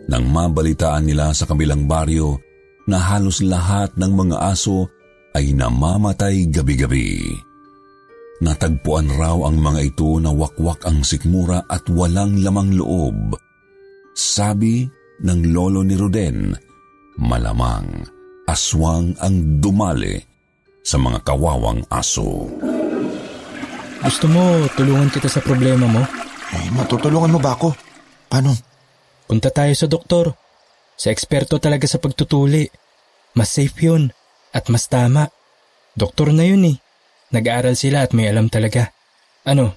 nang 0.06 0.24
mabalitaan 0.30 1.06
nila 1.06 1.34
sa 1.34 1.46
kabilang 1.50 1.84
baryo 1.84 2.38
na 2.86 2.98
halos 2.98 3.42
lahat 3.42 3.94
ng 3.98 4.12
mga 4.14 4.36
aso 4.38 4.86
ay 5.34 5.52
namamatay 5.52 6.46
gabi-gabi. 6.48 7.26
Natagpuan 8.40 9.10
raw 9.16 9.48
ang 9.48 9.58
mga 9.60 9.80
ito 9.92 10.16
na 10.22 10.30
wakwak 10.30 10.84
ang 10.86 11.02
sikmura 11.02 11.66
at 11.66 11.84
walang 11.90 12.40
lamang 12.40 12.76
loob. 12.76 13.34
Sabi 14.16 14.88
ng 15.20 15.40
lolo 15.52 15.84
ni 15.84 15.92
Roden, 15.92 16.56
Malamang 17.16 18.04
aswang 18.48 19.16
ang 19.20 19.60
dumali 19.60 20.16
sa 20.84 21.00
mga 21.00 21.20
kawawang 21.24 21.80
aso. 21.88 22.48
Gusto 24.00 24.26
mo 24.28 24.64
tulungan 24.76 25.08
kita 25.12 25.28
sa 25.28 25.40
problema 25.40 25.88
mo? 25.88 26.04
Eh, 26.52 26.68
matutulungan 26.76 27.32
mo 27.32 27.40
ba 27.40 27.56
ako? 27.56 27.72
Paano? 28.28 28.52
Punta 29.24 29.48
tayo 29.48 29.72
sa 29.72 29.88
doktor. 29.88 30.32
Sa 30.96 31.08
eksperto 31.08 31.56
talaga 31.56 31.88
sa 31.88 32.00
pagtutuli. 32.00 32.68
Mas 33.36 33.52
safe 33.52 33.76
yun. 33.80 34.12
At 34.52 34.68
mas 34.68 34.88
tama. 34.92 35.28
Doktor 35.96 36.36
na 36.36 36.44
yun 36.44 36.68
eh. 36.68 36.76
Nag-aaral 37.32 37.76
sila 37.76 38.04
at 38.04 38.12
may 38.12 38.28
alam 38.28 38.52
talaga. 38.52 38.92
Ano? 39.44 39.76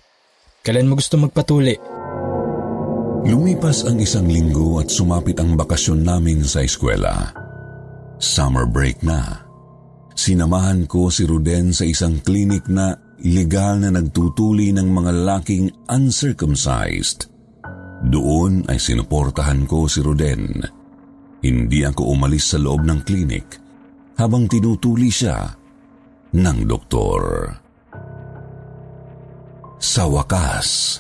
Kailan 0.64 0.92
mo 0.92 1.00
gusto 1.00 1.16
magpatuli? 1.16 1.99
Lumipas 3.28 3.84
ang 3.84 4.00
isang 4.00 4.32
linggo 4.32 4.80
at 4.80 4.88
sumapit 4.88 5.36
ang 5.44 5.60
bakasyon 5.60 6.08
namin 6.08 6.40
sa 6.40 6.64
eskwela. 6.64 7.36
Summer 8.16 8.64
break 8.64 9.04
na. 9.04 9.44
Sinamahan 10.16 10.88
ko 10.88 11.12
si 11.12 11.28
Ruden 11.28 11.76
sa 11.76 11.84
isang 11.84 12.24
klinik 12.24 12.72
na 12.72 12.96
legal 13.24 13.84
na 13.84 13.92
nagtutuli 13.92 14.72
ng 14.72 14.88
mga 14.88 15.12
laking 15.28 15.68
uncircumcised. 15.92 17.28
Doon 18.08 18.64
ay 18.72 18.80
sinuportahan 18.80 19.68
ko 19.68 19.92
si 19.92 20.00
Ruden. 20.00 20.64
Hindi 21.44 21.84
ako 21.84 22.16
umalis 22.16 22.56
sa 22.56 22.58
loob 22.60 22.88
ng 22.88 23.04
klinik 23.04 23.48
habang 24.16 24.48
tinutuli 24.48 25.12
siya 25.12 25.44
ng 26.36 26.58
doktor. 26.68 27.52
Sa 29.80 30.08
wakas, 30.08 31.00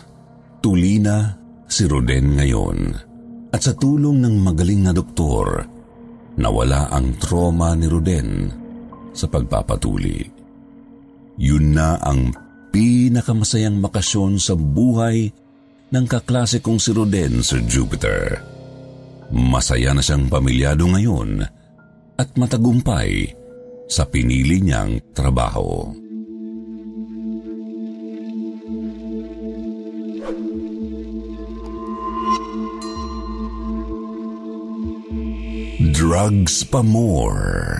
tuli 0.63 0.99
na 0.99 1.38
si 1.69 1.85
Roden 1.85 2.35
ngayon 2.35 2.79
at 3.53 3.61
sa 3.61 3.73
tulong 3.77 4.21
ng 4.21 4.35
magaling 4.41 4.85
na 4.85 4.93
doktor, 4.93 5.65
nawala 6.37 6.89
ang 6.89 7.17
trauma 7.17 7.73
ni 7.77 7.85
Roden 7.89 8.29
sa 9.13 9.25
pagpapatuli. 9.25 10.21
Yun 11.39 11.65
na 11.73 11.97
ang 12.01 12.33
pinakamasayang 12.69 13.79
makasyon 13.81 14.37
sa 14.37 14.53
buhay 14.53 15.31
ng 15.89 16.05
kaklase 16.05 16.61
kong 16.61 16.77
si 16.77 16.93
Roden, 16.93 17.41
Sir 17.41 17.65
Jupiter. 17.65 18.37
Masaya 19.33 19.93
na 19.93 20.01
siyang 20.01 20.29
pamilyado 20.29 20.85
ngayon 20.89 21.41
at 22.17 22.29
matagumpay 22.37 23.33
sa 23.89 24.05
pinili 24.05 24.61
niyang 24.61 25.01
trabaho. 25.13 25.89
Drugs 35.99 36.63
pa 36.63 36.79
more. 36.79 37.75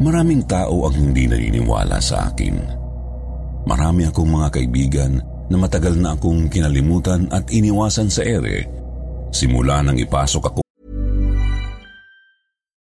Maraming 0.00 0.48
tao 0.48 0.88
ang 0.88 0.96
hindi 0.96 1.28
naniniwala 1.28 2.00
sa 2.00 2.32
akin. 2.32 2.56
Marami 3.68 4.08
akong 4.08 4.32
mga 4.32 4.48
kaibigan 4.48 5.20
na 5.52 5.60
matagal 5.60 5.92
na 6.00 6.16
akong 6.16 6.48
kinalimutan 6.48 7.28
at 7.36 7.52
iniwasan 7.52 8.08
sa 8.08 8.24
ere 8.24 8.64
simula 9.28 9.84
nang 9.84 10.00
ipasok 10.00 10.56
ako 10.56 10.60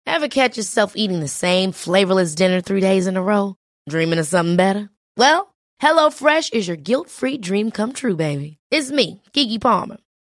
Ever 0.05 0.29
catch 0.29 0.53
yourself 0.53 0.93
eating 0.93 1.25
the 1.25 1.33
same 1.33 1.74
flavorless 1.74 2.38
dinner 2.38 2.62
three 2.62 2.86
days 2.86 3.09
in 3.09 3.17
a 3.17 3.25
row? 3.25 3.57
Dreaming 3.89 4.21
of 4.21 4.29
something 4.29 4.53
better? 4.53 4.93
Well, 5.17 5.57
HelloFresh 5.81 6.53
is 6.53 6.69
your 6.69 6.77
guilt-free 6.77 7.41
dream 7.41 7.74
come 7.74 7.89
true, 7.89 8.13
baby. 8.13 8.62
It's 8.69 8.93
me, 8.93 9.25
Kiki 9.33 9.57
Palmer. 9.57 9.98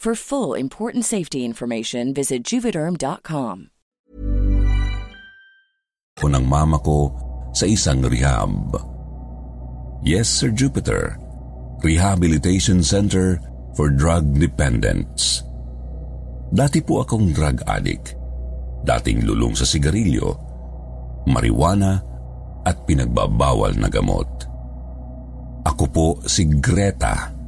For 0.00 0.16
full 0.16 0.56
important 0.56 1.04
safety 1.04 1.44
information, 1.44 2.16
visit 2.16 2.40
juvederm.com. 2.40 3.68
ko 6.20 6.28
ng 6.28 6.44
mama 6.44 6.76
ko 6.80 7.12
sa 7.52 7.64
isang 7.64 8.04
rehab. 8.04 8.76
Yes, 10.00 10.28
Sir 10.28 10.52
Jupiter. 10.52 11.20
Rehabilitation 11.84 12.80
Center 12.80 13.40
for 13.76 13.88
Drug 13.88 14.24
Dependents. 14.36 15.44
Dati 16.52 16.80
po 16.80 17.04
akong 17.04 17.32
drug 17.36 17.64
addict. 17.64 18.16
Dating 18.84 19.28
lulong 19.28 19.52
sa 19.52 19.64
sigarilyo, 19.64 20.28
marijuana 21.28 22.00
at 22.64 22.88
pinagbabawal 22.88 23.76
na 23.76 23.92
gamot. 23.92 24.28
Ako 25.64 25.84
po 25.92 26.06
si 26.24 26.48
Greta. 26.48 27.39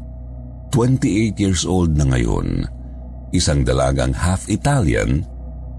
28 0.72 1.36
years 1.36 1.68
old 1.68 1.92
na 2.00 2.08
ngayon. 2.08 2.64
Isang 3.36 3.60
dalagang 3.60 4.16
half 4.16 4.48
Italian, 4.48 5.28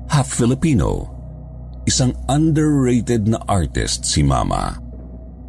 half 0.05 0.29
Filipino. 0.29 1.09
Isang 1.89 2.13
underrated 2.29 3.27
na 3.27 3.41
artist 3.49 4.05
si 4.05 4.21
Mama. 4.21 4.77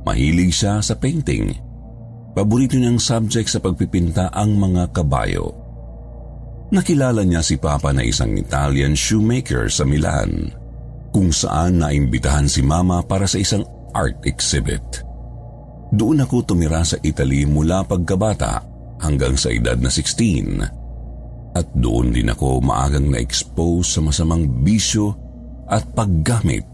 Mahilig 0.09 0.57
siya 0.57 0.80
sa 0.80 0.96
painting. 0.96 1.52
Paborito 2.35 2.74
niyang 2.74 2.98
subject 2.98 3.46
sa 3.46 3.62
pagpipinta 3.62 4.33
ang 4.35 4.59
mga 4.59 4.90
kabayo. 4.90 5.54
Nakilala 6.74 7.22
niya 7.22 7.44
si 7.44 7.61
Papa 7.61 7.94
na 7.94 8.02
isang 8.02 8.35
Italian 8.35 8.98
shoemaker 8.98 9.70
sa 9.70 9.87
Milan, 9.87 10.50
kung 11.14 11.30
saan 11.30 11.78
naimbitahan 11.78 12.50
si 12.50 12.64
Mama 12.64 13.04
para 13.07 13.30
sa 13.30 13.38
isang 13.38 13.62
art 13.94 14.18
exhibit. 14.26 14.83
Doon 15.94 16.26
ako 16.26 16.42
tumira 16.42 16.83
sa 16.83 16.98
Italy 17.07 17.46
mula 17.46 17.87
pagkabata 17.87 18.73
hanggang 19.04 19.36
sa 19.36 19.52
edad 19.52 19.76
na 19.76 19.92
16. 19.92 21.54
At 21.54 21.68
doon 21.76 22.10
din 22.10 22.32
ako 22.32 22.64
maagang 22.64 23.12
na-expose 23.12 23.86
sa 23.94 24.00
masamang 24.00 24.48
bisyo 24.64 25.14
at 25.68 25.84
paggamit 25.92 26.66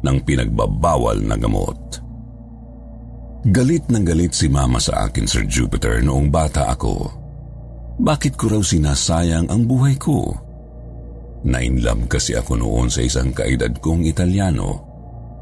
ng 0.00 0.16
pinagbabawal 0.22 1.18
na 1.20 1.36
gamot. 1.36 1.76
Galit 3.44 3.84
ng 3.92 4.00
galit 4.00 4.32
si 4.32 4.48
Mama 4.48 4.80
sa 4.80 5.04
akin, 5.04 5.28
Sir 5.28 5.44
Jupiter, 5.44 6.00
noong 6.00 6.32
bata 6.32 6.72
ako. 6.72 7.12
Bakit 8.00 8.40
ko 8.40 8.56
raw 8.56 8.62
sinasayang 8.64 9.52
ang 9.52 9.68
buhay 9.68 10.00
ko? 10.00 10.32
Nainlove 11.44 12.08
kasi 12.08 12.32
ako 12.32 12.56
noon 12.56 12.88
sa 12.88 13.04
isang 13.04 13.36
kaedad 13.36 13.76
kong 13.84 14.08
Italiano 14.08 14.80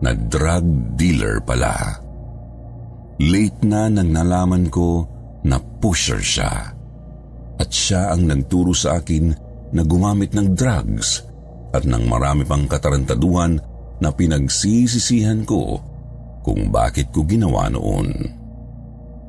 na 0.02 0.10
drug 0.18 0.98
dealer 0.98 1.38
pala. 1.46 2.02
Late 3.22 3.62
na 3.62 3.86
nang 3.86 4.10
nalaman 4.10 4.66
ko 4.66 5.06
na 5.46 5.58
pusher 5.58 6.22
siya. 6.22 6.74
At 7.58 7.70
siya 7.70 8.14
ang 8.14 8.26
nagturo 8.26 8.74
sa 8.74 8.98
akin 8.98 9.30
na 9.72 9.82
gumamit 9.86 10.34
ng 10.34 10.54
drugs 10.54 11.22
at 11.72 11.88
ng 11.88 12.04
marami 12.06 12.44
pang 12.44 12.68
katarantaduhan 12.68 13.56
na 14.02 14.10
pinagsisisihan 14.10 15.46
ko 15.46 15.78
kung 16.42 16.68
bakit 16.68 17.14
ko 17.14 17.22
ginawa 17.22 17.70
noon. 17.70 18.10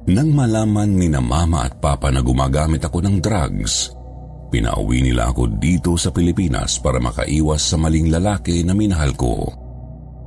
Nang 0.03 0.29
malaman 0.35 0.99
ni 0.99 1.07
na 1.07 1.23
mama 1.23 1.63
at 1.63 1.79
papa 1.79 2.11
na 2.11 2.19
gumagamit 2.19 2.83
ako 2.83 2.99
ng 3.07 3.23
drugs, 3.23 3.95
pinauwi 4.51 4.99
nila 4.99 5.31
ako 5.31 5.55
dito 5.55 5.95
sa 5.95 6.11
Pilipinas 6.11 6.75
para 6.83 6.99
makaiwas 6.99 7.63
sa 7.63 7.79
maling 7.79 8.11
lalaki 8.11 8.67
na 8.67 8.75
minahal 8.75 9.15
ko. 9.15 9.47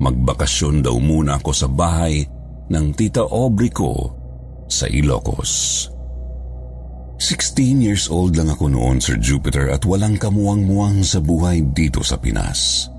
Magbakasyon 0.01 0.81
daw 0.81 0.97
muna 0.97 1.37
ako 1.37 1.53
sa 1.53 1.69
bahay 1.69 2.25
ng 2.73 2.87
tita 2.97 3.21
Aubrey 3.29 3.69
ko 3.69 4.16
sa 4.67 4.87
Ilocos. 4.91 5.87
16 7.17 7.81
years 7.81 8.13
old 8.13 8.37
lang 8.37 8.53
ako 8.53 8.69
noon, 8.69 9.01
Sir 9.01 9.17
Jupiter, 9.17 9.73
at 9.73 9.89
walang 9.89 10.21
kamuwang-muwang 10.21 11.01
sa 11.01 11.17
buhay 11.19 11.65
dito 11.73 12.05
sa 12.05 12.21
Pinas. 12.21 12.93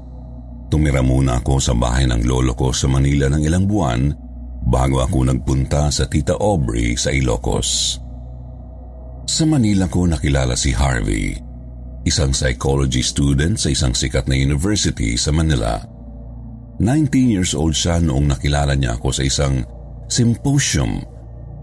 Tumira 0.68 1.06
muna 1.06 1.40
ako 1.40 1.62
sa 1.62 1.78
bahay 1.78 2.10
ng 2.10 2.26
lolo 2.26 2.58
ko 2.58 2.74
sa 2.74 2.90
Manila 2.90 3.30
ng 3.30 3.42
ilang 3.46 3.70
buwan 3.70 4.12
bago 4.68 5.00
ako 5.00 5.32
nagpunta 5.32 5.88
sa 5.94 6.10
tita 6.10 6.36
Aubrey 6.36 6.98
sa 7.00 7.14
Ilocos. 7.14 8.02
Sa 9.28 9.44
Manila 9.46 9.88
ko 9.88 10.10
nakilala 10.10 10.58
si 10.58 10.74
Harvey, 10.74 11.38
isang 12.04 12.34
psychology 12.36 13.06
student 13.06 13.56
sa 13.56 13.72
isang 13.72 13.94
sikat 13.94 14.26
na 14.28 14.36
university 14.36 15.16
sa 15.16 15.32
Manila. 15.32 15.80
19 16.82 17.36
years 17.38 17.54
old 17.54 17.78
siya 17.78 18.02
noong 18.02 18.34
nakilala 18.34 18.74
niya 18.74 18.98
ako 19.00 19.14
sa 19.14 19.24
isang 19.24 19.62
symposium 20.10 21.00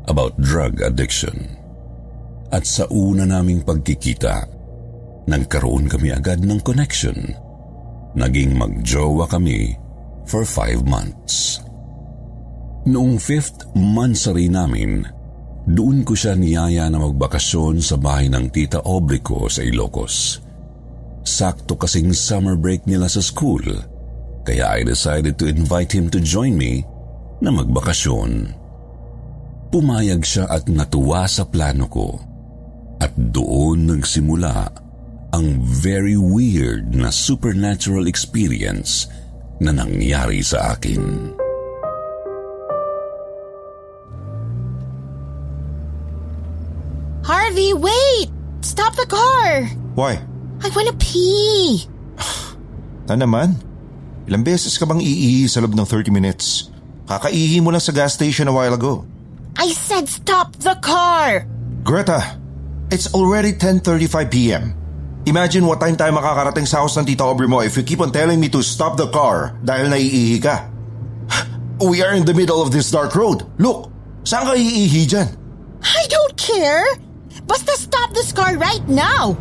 about 0.09 0.37
drug 0.41 0.81
addiction 0.85 1.65
at 2.55 2.63
sa 2.63 2.87
una 2.87 3.27
naming 3.27 3.67
pagkikita, 3.67 4.47
nagkaroon 5.27 5.91
kami 5.91 6.15
agad 6.15 6.47
ng 6.47 6.63
connection. 6.63 7.35
Naging 8.15 8.55
magjowa 8.55 9.27
kami 9.27 9.75
for 10.31 10.47
five 10.47 10.87
months. 10.87 11.59
Noong 12.87 13.19
fifth 13.19 13.67
monthsary 13.75 14.47
namin, 14.47 15.03
doon 15.67 16.07
ko 16.07 16.15
siya 16.15 16.39
niyaya 16.39 16.87
na 16.87 17.03
magbakasyon 17.03 17.83
sa 17.83 17.99
bahay 17.99 18.31
ng 18.31 18.55
tita 18.55 18.79
ko 19.25 19.51
sa 19.51 19.67
Ilocos. 19.67 20.39
Sakto 21.27 21.75
kasing 21.75 22.15
summer 22.15 22.55
break 22.55 22.87
nila 22.87 23.11
sa 23.11 23.19
school, 23.19 23.67
kaya 24.47 24.79
I 24.79 24.87
decided 24.87 25.41
to 25.43 25.51
invite 25.51 25.91
him 25.91 26.07
to 26.13 26.23
join 26.23 26.55
me 26.55 26.87
na 27.43 27.51
magbakasyon. 27.51 28.63
Pumayag 29.75 30.23
siya 30.23 30.47
at 30.47 30.71
natuwa 30.71 31.27
sa 31.27 31.43
plano 31.43 31.91
ko. 31.91 32.15
At 33.03 33.11
doon 33.19 33.91
nagsimula 33.91 34.71
ang 35.35 35.59
very 35.67 36.15
weird 36.15 36.95
na 36.95 37.11
supernatural 37.11 38.07
experience 38.07 39.11
na 39.59 39.75
nangyari 39.75 40.47
sa 40.47 40.79
akin. 40.79 41.35
Harvey, 47.27 47.75
wait! 47.75 48.31
Stop 48.63 48.95
the 48.95 49.11
car! 49.11 49.67
Why? 49.99 50.23
I 50.63 50.71
wanna 50.71 50.95
pee! 51.03 51.91
Na 53.11 53.19
naman? 53.19 53.59
Ilang 54.31 54.47
beses 54.47 54.79
ka 54.79 54.87
bang 54.87 55.03
iihi 55.03 55.51
sa 55.51 55.59
loob 55.59 55.75
ng 55.75 55.83
30 55.83 56.15
minutes? 56.15 56.71
Kakaihi 57.11 57.59
mo 57.59 57.75
lang 57.75 57.83
sa 57.83 57.91
gas 57.91 58.15
station 58.15 58.47
a 58.47 58.55
while 58.55 58.71
ago. 58.71 59.03
I 59.57 59.73
said 59.73 60.09
stop 60.09 60.57
the 60.57 60.75
car! 60.83 61.47
Greta, 61.85 62.39
It's 62.95 63.11
already 63.11 63.59
10.35 63.59 64.31
p.m. 64.31 64.71
Imagine 65.27 65.67
what 65.67 65.83
time 65.83 65.99
tayo 65.99 66.15
makakarating 66.15 66.63
sa 66.63 66.87
house 66.87 66.95
ng 66.95 67.11
Tita 67.11 67.27
Aubrey 67.27 67.51
mo 67.51 67.59
if 67.59 67.75
you 67.75 67.83
keep 67.83 67.99
on 67.99 68.15
telling 68.15 68.39
me 68.39 68.47
to 68.47 68.63
stop 68.63 68.95
the 68.95 69.11
car 69.11 69.59
dahil 69.67 69.91
naiihi 69.91 70.39
ka. 70.39 70.71
We 71.91 72.07
are 72.07 72.15
in 72.15 72.23
the 72.23 72.39
middle 72.39 72.63
of 72.63 72.71
this 72.71 72.95
dark 72.95 73.19
road. 73.19 73.43
Look, 73.59 73.91
saan 74.23 74.47
ka 74.47 74.55
iihi 74.55 75.11
dyan? 75.11 75.27
I 75.83 76.07
don't 76.07 76.39
care. 76.39 76.87
Basta 77.51 77.75
stop 77.75 78.15
this 78.15 78.31
car 78.31 78.55
right 78.63 78.87
now. 78.87 79.35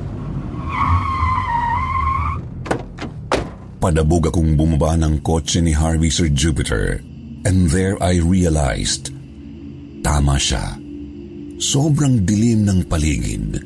Padabog 3.77 4.33
akong 4.33 4.57
bumaba 4.57 4.97
ng 4.97 5.21
kotse 5.21 5.61
ni 5.61 5.77
Harvey 5.77 6.09
Sir 6.09 6.25
Jupiter 6.33 7.05
and 7.45 7.69
there 7.69 8.01
I 8.01 8.17
realized 8.17 9.12
tama 10.03 10.35
siya. 10.35 10.75
Sobrang 11.57 12.27
dilim 12.27 12.67
ng 12.67 12.79
paligid. 12.91 13.63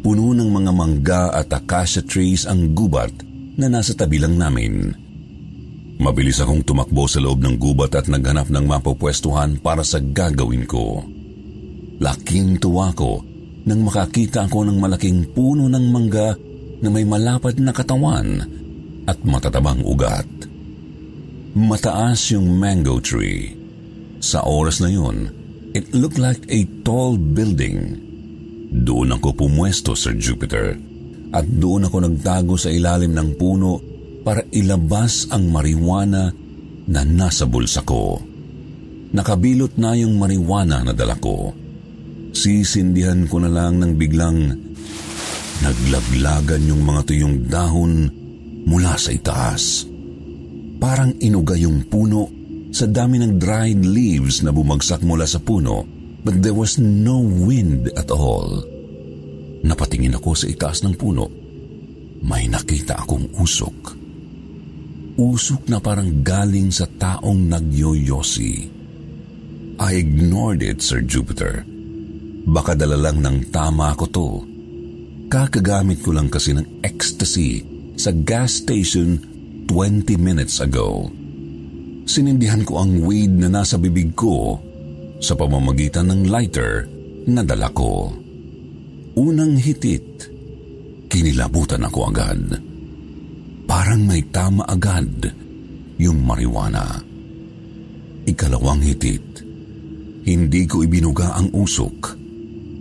Puno 0.00 0.32
ng 0.32 0.48
mga 0.48 0.72
mangga 0.72 1.22
at 1.36 1.52
acacia 1.52 2.00
trees 2.00 2.48
ang 2.48 2.72
gubat 2.72 3.12
na 3.60 3.68
nasa 3.68 3.92
tabi 3.92 4.16
lang 4.16 4.40
namin. 4.40 4.94
Mabilis 5.96 6.40
akong 6.40 6.64
tumakbo 6.64 7.04
sa 7.08 7.20
loob 7.20 7.40
ng 7.44 7.56
gubat 7.60 7.92
at 7.96 8.08
naghanap 8.08 8.48
ng 8.48 8.64
mapopwestuhan 8.64 9.60
para 9.60 9.84
sa 9.84 10.00
gagawin 10.00 10.64
ko. 10.68 11.04
Laking 12.00 12.60
tuwa 12.60 12.92
ko 12.92 13.24
nang 13.66 13.80
makakita 13.82 14.46
ako 14.46 14.68
ng 14.68 14.78
malaking 14.78 15.32
puno 15.32 15.66
ng 15.66 15.86
mangga 15.88 16.36
na 16.84 16.88
may 16.92 17.08
malapad 17.08 17.56
na 17.56 17.72
katawan 17.72 18.44
at 19.08 19.18
matatabang 19.24 19.80
ugat. 19.82 20.28
Mataas 21.56 22.36
yung 22.36 22.60
mango 22.60 23.00
tree. 23.00 23.56
Sa 24.20 24.44
oras 24.44 24.84
na 24.84 24.92
yun, 24.92 25.45
It 25.76 25.92
looked 25.92 26.16
like 26.16 26.40
a 26.48 26.64
tall 26.88 27.20
building. 27.20 28.00
Doon 28.72 29.12
ako 29.12 29.44
pumwesto, 29.44 29.92
Sir 29.92 30.16
Jupiter, 30.16 30.72
at 31.36 31.44
doon 31.44 31.92
ako 31.92 32.00
nagtago 32.00 32.56
sa 32.56 32.72
ilalim 32.72 33.12
ng 33.12 33.36
puno 33.36 33.76
para 34.24 34.40
ilabas 34.56 35.28
ang 35.28 35.52
marijuana 35.52 36.32
na 36.88 37.00
nasa 37.04 37.44
bulsa 37.44 37.84
ko. 37.84 38.16
Nakabilot 39.12 39.76
na 39.76 39.92
yung 40.00 40.16
marijuana 40.16 40.80
na 40.80 40.96
dala 40.96 41.20
ko. 41.20 41.52
Sisindihan 42.32 43.28
ko 43.28 43.36
na 43.44 43.52
lang 43.52 43.76
ng 43.76 44.00
biglang 44.00 44.56
naglaglagan 45.60 46.72
yung 46.72 46.88
mga 46.88 47.00
tuyong 47.04 47.36
dahon 47.52 48.08
mula 48.64 48.96
sa 48.96 49.12
itaas. 49.12 49.84
Parang 50.80 51.12
inuga 51.20 51.52
yung 51.52 51.84
puno 51.84 52.35
sa 52.76 52.84
dami 52.84 53.16
ng 53.16 53.40
dried 53.40 53.80
leaves 53.88 54.44
na 54.44 54.52
bumagsak 54.52 55.00
mula 55.00 55.24
sa 55.24 55.40
puno 55.40 55.88
but 56.20 56.44
there 56.44 56.52
was 56.52 56.76
no 56.76 57.24
wind 57.24 57.88
at 57.96 58.12
all. 58.12 58.60
Napatingin 59.64 60.18
ako 60.18 60.36
sa 60.36 60.50
itaas 60.50 60.84
ng 60.84 60.98
puno. 60.98 61.30
May 62.20 62.50
nakita 62.52 63.00
akong 63.00 63.32
usok. 63.40 63.94
Usok 65.16 65.62
na 65.72 65.80
parang 65.80 66.20
galing 66.20 66.68
sa 66.68 66.84
taong 66.84 67.48
nagyoyosi. 67.48 68.54
I 69.80 69.90
ignored 69.96 70.60
it, 70.60 70.84
Sir 70.84 71.00
Jupiter. 71.00 71.64
Baka 72.44 72.76
dala 72.76 73.00
lang 73.00 73.24
ng 73.24 73.48
tama 73.48 73.96
ko 73.96 74.04
to. 74.10 74.28
Kakagamit 75.32 76.04
ko 76.04 76.12
lang 76.12 76.28
kasi 76.28 76.52
ng 76.52 76.84
ecstasy 76.84 77.64
sa 77.96 78.12
gas 78.12 78.60
station 78.60 79.16
20 79.70 80.20
minutes 80.20 80.60
ago. 80.60 81.08
Sinindihan 82.06 82.62
ko 82.62 82.86
ang 82.86 83.02
weed 83.02 83.34
na 83.34 83.50
nasa 83.50 83.74
bibig 83.82 84.14
ko 84.14 84.62
sa 85.18 85.34
pamamagitan 85.34 86.06
ng 86.06 86.30
lighter 86.30 86.86
na 87.26 87.42
dala 87.42 87.66
ko. 87.74 88.14
Unang 89.18 89.58
hitit, 89.58 90.30
kinilabutan 91.10 91.82
ako 91.82 91.98
agad. 92.06 92.62
Parang 93.66 94.06
may 94.06 94.22
tama 94.30 94.62
agad 94.70 95.34
yung 95.98 96.22
marijuana. 96.22 97.02
Ikalawang 98.22 98.86
hitit, 98.86 99.42
hindi 100.30 100.62
ko 100.70 100.86
ibinuga 100.86 101.34
ang 101.34 101.50
usok. 101.50 102.14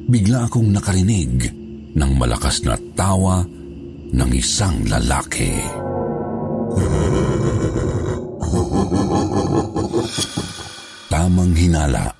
Bigla 0.06 0.46
akong 0.46 0.70
nakarinig 0.70 1.50
ng 1.98 2.12
malakas 2.14 2.62
na 2.62 2.78
tawa 2.94 3.42
ng 4.14 4.30
isang 4.38 4.86
lalaki. 4.86 5.50
Tamang 11.26 11.58
hinala. 11.58 12.14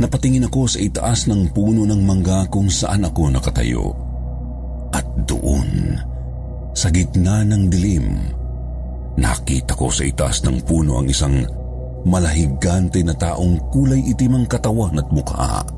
Napatingin 0.00 0.48
ako 0.48 0.64
sa 0.64 0.80
itaas 0.80 1.28
ng 1.28 1.52
puno 1.52 1.84
ng 1.84 2.08
mangga 2.08 2.48
kung 2.48 2.72
saan 2.72 3.04
ako 3.04 3.28
nakatayo. 3.28 3.84
At 4.96 5.04
doon, 5.28 5.92
sa 6.72 6.88
gitna 6.88 7.44
ng 7.44 7.68
dilim, 7.68 8.08
nakita 9.20 9.76
ko 9.76 9.92
sa 9.92 10.08
itaas 10.08 10.40
ng 10.40 10.56
puno 10.64 11.04
ang 11.04 11.12
isang 11.12 11.36
malahigante 12.08 13.04
na 13.04 13.12
taong 13.12 13.68
kulay 13.68 14.00
itim 14.00 14.40
ang 14.40 14.46
katawan 14.48 14.96
at 14.96 15.08
mukha. 15.12 15.68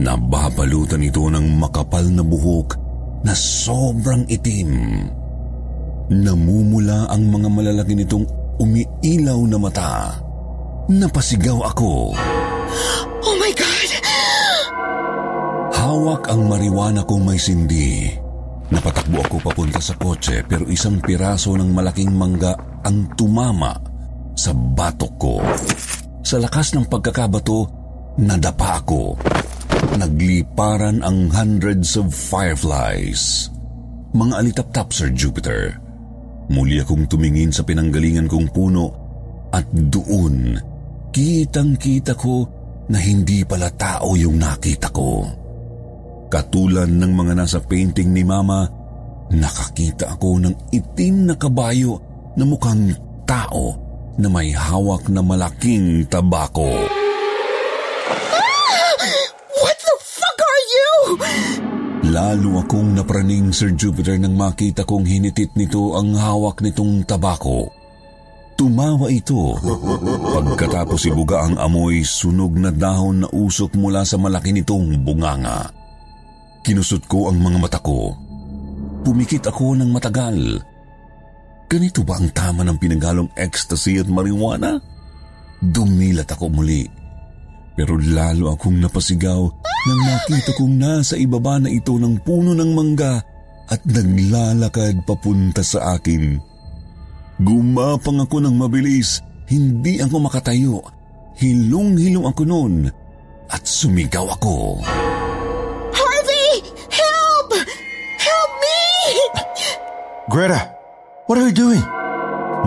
Nababalutan 0.00 1.04
ito 1.04 1.28
ng 1.28 1.60
makapal 1.60 2.08
na 2.08 2.24
buhok 2.24 2.72
na 3.28 3.36
sobrang 3.36 4.24
itim. 4.32 4.72
Namumula 6.08 7.04
ang 7.12 7.28
mga 7.28 7.48
malalaki 7.52 7.92
nitong 8.00 8.24
umiilaw 8.64 9.40
na 9.44 9.58
mata. 9.60 9.92
Napasigaw 10.88 11.68
ako. 11.68 12.16
Oh 13.20 13.36
my 13.36 13.52
God! 13.52 13.90
Hawak 15.76 16.32
ang 16.32 16.48
mariwana 16.48 17.04
kong 17.04 17.28
may 17.28 17.36
sindi. 17.36 18.08
Napatakbo 18.72 19.20
ako 19.20 19.36
papunta 19.52 19.84
sa 19.84 19.92
kotse 20.00 20.40
pero 20.48 20.64
isang 20.64 20.96
piraso 21.04 21.52
ng 21.60 21.76
malaking 21.76 22.08
mangga 22.08 22.56
ang 22.88 23.04
tumama 23.20 23.76
sa 24.32 24.56
batok 24.56 25.14
ko. 25.20 25.34
Sa 26.24 26.40
lakas 26.40 26.72
ng 26.72 26.88
pagkakabato, 26.88 27.68
nadapa 28.24 28.80
ako. 28.80 29.20
Nagliparan 30.00 31.04
ang 31.04 31.28
hundreds 31.28 32.00
of 32.00 32.16
fireflies. 32.16 33.52
Mga 34.16 34.34
alitap-tap, 34.40 34.88
Sir 34.96 35.12
Jupiter. 35.12 35.76
Muli 36.48 36.80
akong 36.80 37.04
tumingin 37.04 37.52
sa 37.52 37.60
pinanggalingan 37.60 38.24
kong 38.24 38.48
puno 38.56 39.08
at 39.52 39.64
doon, 39.72 40.60
kitang-kita 41.18 42.14
ko 42.14 42.46
na 42.94 43.02
hindi 43.02 43.42
pala 43.42 43.74
tao 43.74 44.14
yung 44.14 44.38
nakita 44.38 44.94
ko. 44.94 45.26
Katulad 46.30 46.86
ng 46.86 47.10
mga 47.10 47.34
nasa 47.34 47.58
painting 47.58 48.14
ni 48.14 48.22
Mama, 48.22 48.62
nakakita 49.34 50.14
ako 50.14 50.38
ng 50.46 50.54
itim 50.70 51.26
na 51.26 51.34
kabayo 51.34 51.98
na 52.38 52.46
mukhang 52.46 52.94
tao 53.26 53.74
na 54.14 54.30
may 54.30 54.54
hawak 54.54 55.10
na 55.10 55.18
malaking 55.18 56.06
tabako. 56.06 56.70
Ah! 58.30 58.94
What 59.66 59.78
the 59.82 59.96
fuck 59.98 60.38
are 60.38 60.64
you? 60.70 60.90
Lalo 62.14 62.62
akong 62.62 62.94
napraning 62.94 63.50
Sir 63.50 63.74
Jupiter 63.74 64.14
nang 64.22 64.38
makita 64.38 64.86
kong 64.86 65.02
hinitit 65.02 65.50
nito 65.58 65.98
ang 65.98 66.14
hawak 66.14 66.62
nitong 66.62 67.02
tabako. 67.02 67.74
Tumawa 68.58 69.06
ito. 69.06 69.54
Pagkatapos 70.34 71.06
ibuga 71.06 71.46
ang 71.46 71.54
amoy, 71.62 72.02
sunog 72.02 72.58
na 72.58 72.74
dahon 72.74 73.22
na 73.22 73.28
usok 73.30 73.78
mula 73.78 74.02
sa 74.02 74.18
malaki 74.18 74.50
nitong 74.50 74.98
bunganga. 75.06 75.70
Kinusot 76.66 77.06
ko 77.06 77.30
ang 77.30 77.38
mga 77.38 77.58
mata 77.62 77.78
ko. 77.78 78.18
Pumikit 79.06 79.46
ako 79.46 79.78
ng 79.78 79.94
matagal. 79.94 80.58
Ganito 81.70 82.02
ba 82.02 82.18
ang 82.18 82.34
tama 82.34 82.66
ng 82.66 82.82
pinaghalong 82.82 83.30
ecstasy 83.38 84.02
at 84.02 84.10
marijuana? 84.10 84.74
Dumilat 85.62 86.26
ako 86.26 86.50
muli. 86.50 86.82
Pero 87.78 87.94
lalo 87.94 88.58
akong 88.58 88.74
napasigaw 88.82 89.42
nang 89.86 90.00
nakita 90.02 90.50
kong 90.58 90.74
nasa 90.74 91.14
ibaba 91.14 91.62
na 91.62 91.70
ito 91.70 91.94
ng 91.94 92.26
puno 92.26 92.58
ng 92.58 92.74
mangga 92.74 93.22
at 93.70 93.86
naglalakad 93.86 95.06
papunta 95.06 95.62
sa 95.62 95.94
akin. 95.94 96.47
Gumapang 97.38 98.18
ako 98.26 98.42
ng 98.42 98.54
mabilis, 98.58 99.22
hindi 99.46 100.02
ako 100.02 100.26
makatayo. 100.26 100.82
Hilong-hilong 101.38 102.26
ako 102.26 102.42
noon 102.42 102.90
at 103.46 103.62
sumigaw 103.62 104.26
ako. 104.34 104.82
Harvey! 105.94 106.50
Help! 106.90 107.48
Help 108.18 108.52
me! 108.58 108.82
Greta, 110.26 110.66
what 111.30 111.38
are 111.38 111.46
you 111.46 111.54
doing? 111.54 111.84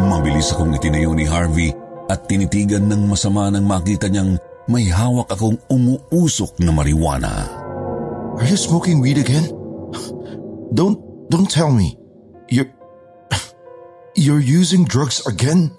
Mabilis 0.07 0.55
akong 0.55 0.71
itinayo 0.71 1.11
ni 1.19 1.27
Harvey 1.27 1.75
at 2.07 2.31
tinitigan 2.31 2.87
ng 2.87 3.11
masama 3.11 3.51
nang 3.51 3.67
makita 3.67 4.07
niyang 4.07 4.39
may 4.71 4.87
hawak 4.87 5.27
akong 5.35 5.59
umuusok 5.67 6.63
na 6.63 6.71
marijuana. 6.71 7.43
Are 8.39 8.47
you 8.47 8.55
smoking 8.55 9.03
weed 9.03 9.19
again? 9.19 9.51
Don't, 10.71 10.95
don't 11.27 11.51
tell 11.51 11.75
me. 11.75 11.99
You're, 12.47 12.71
you're 14.21 14.39
using 14.39 14.85
drugs 14.85 15.25
again? 15.25 15.73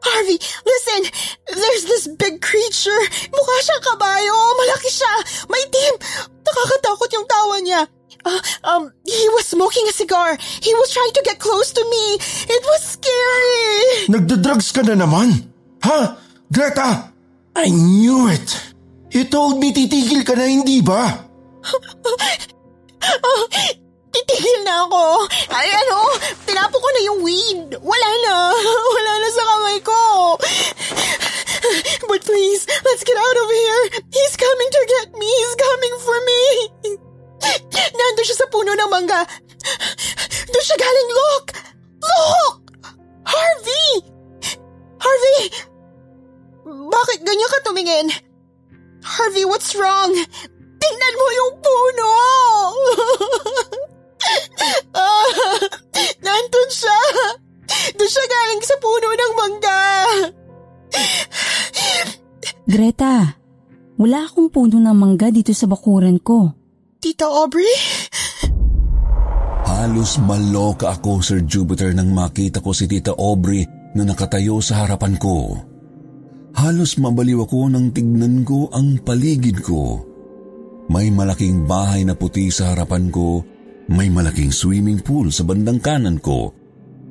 Harvey, 0.00 0.38
listen! 0.38 1.02
There's 1.50 1.84
this 1.84 2.06
big 2.14 2.40
creature. 2.40 3.02
Mukha 3.34 3.54
siyang 3.66 3.84
kabayo. 3.84 4.36
Malaki 4.56 4.90
siya. 4.90 5.12
May 5.50 5.64
team. 5.68 5.94
Nakakatakot 6.46 7.10
yung 7.10 7.26
tawa 7.26 7.56
niya. 7.60 7.82
Uh, 8.24 8.40
um, 8.64 8.82
he 9.04 9.28
was 9.34 9.48
smoking 9.48 9.84
a 9.88 9.94
cigar. 9.96 10.36
He 10.38 10.72
was 10.76 10.92
trying 10.92 11.12
to 11.16 11.22
get 11.24 11.40
close 11.40 11.72
to 11.72 11.82
me. 11.82 12.04
It 12.48 12.62
was 12.64 12.80
scary. 12.96 14.12
Nagda-drugs 14.12 14.70
ka 14.72 14.84
na 14.86 14.94
naman? 14.94 15.50
Ha? 15.82 16.16
Greta! 16.52 17.10
I 17.56 17.66
knew 17.68 18.28
it! 18.28 18.74
You 19.10 19.26
told 19.26 19.58
me 19.58 19.72
titigil 19.74 20.22
ka 20.22 20.38
na, 20.38 20.46
hindi 20.46 20.80
ba? 20.80 21.26
Oh, 23.00 23.48
titigil 24.10 24.58
na 24.66 24.86
ako. 24.86 25.26
Ay, 25.54 25.68
ano, 25.70 25.98
tinapo 26.46 26.76
ko 26.76 26.88
na 26.90 27.00
yung 27.06 27.20
weed. 27.24 27.68
Wala 27.78 28.10
na. 28.26 28.34
Wala 28.96 29.12
na 29.22 29.28
sa 29.30 29.42
kamay 29.46 29.78
ko. 29.82 30.00
But 32.10 32.22
please, 32.26 32.66
let's 32.66 33.04
get 33.06 33.18
out 33.18 33.38
of 33.38 33.48
here. 33.48 33.82
He's 34.10 34.34
coming 34.34 34.70
to 34.70 34.82
get 34.90 35.08
me. 35.14 35.30
He's 35.30 35.56
coming 35.56 35.94
for 36.02 36.18
me. 36.26 36.42
Nandun 37.70 38.26
siya 38.26 38.38
sa 38.42 38.50
puno 38.50 38.74
ng 38.74 38.90
mangga. 38.90 39.22
Doon 40.50 40.64
siya 40.66 40.78
galing, 40.78 41.10
look! 41.14 41.46
Look! 42.02 42.56
Harvey! 43.22 43.88
Harvey! 44.98 45.40
Bakit 46.66 47.18
ganyan 47.22 47.50
ka 47.50 47.58
tumingin? 47.62 48.06
Harvey, 49.04 49.46
what's 49.46 49.72
wrong? 49.78 50.10
Tingnan 50.80 51.14
mo 51.14 51.26
yung 51.30 51.52
puno! 51.62 52.12
ah, 54.96 55.28
nandun 56.24 56.70
siya! 56.70 57.00
Doon 57.96 58.10
siya 58.10 58.24
galing 58.26 58.62
sa 58.64 58.76
puno 58.78 59.08
ng 59.14 59.32
mangga! 59.36 59.82
Greta, 62.70 63.34
wala 63.98 64.18
akong 64.30 64.50
puno 64.50 64.78
ng 64.78 64.96
mangga 64.96 65.28
dito 65.34 65.50
sa 65.50 65.66
bakuran 65.66 66.22
ko. 66.22 66.54
Tita 67.00 67.26
Aubrey? 67.26 67.74
Halos 69.66 70.20
maloka 70.20 70.92
ako, 70.92 71.24
Sir 71.24 71.40
Jupiter, 71.48 71.96
nang 71.96 72.12
makita 72.12 72.60
ko 72.60 72.76
si 72.76 72.84
Tita 72.84 73.16
Aubrey 73.16 73.64
na 73.96 74.04
nakatayo 74.04 74.60
sa 74.60 74.84
harapan 74.84 75.16
ko. 75.16 75.56
Halos 76.52 77.00
mabaliw 77.00 77.48
ako 77.48 77.72
nang 77.72 77.88
tignan 77.94 78.44
ko 78.44 78.68
ang 78.70 79.00
paligid 79.00 79.64
ko. 79.64 80.04
May 80.90 81.08
malaking 81.08 81.64
bahay 81.64 82.02
na 82.04 82.12
puti 82.12 82.50
sa 82.52 82.74
harapan 82.74 83.08
ko, 83.08 83.40
may 83.90 84.06
malaking 84.06 84.54
swimming 84.54 85.02
pool 85.02 85.34
sa 85.34 85.42
bandang 85.42 85.82
kanan 85.82 86.22
ko, 86.22 86.54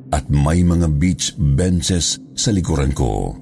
at 0.10 0.26
may 0.32 0.64
mga 0.64 0.88
beach 0.96 1.36
benches 1.38 2.18
sa 2.34 2.50
likuran 2.50 2.96
ko. 2.96 3.36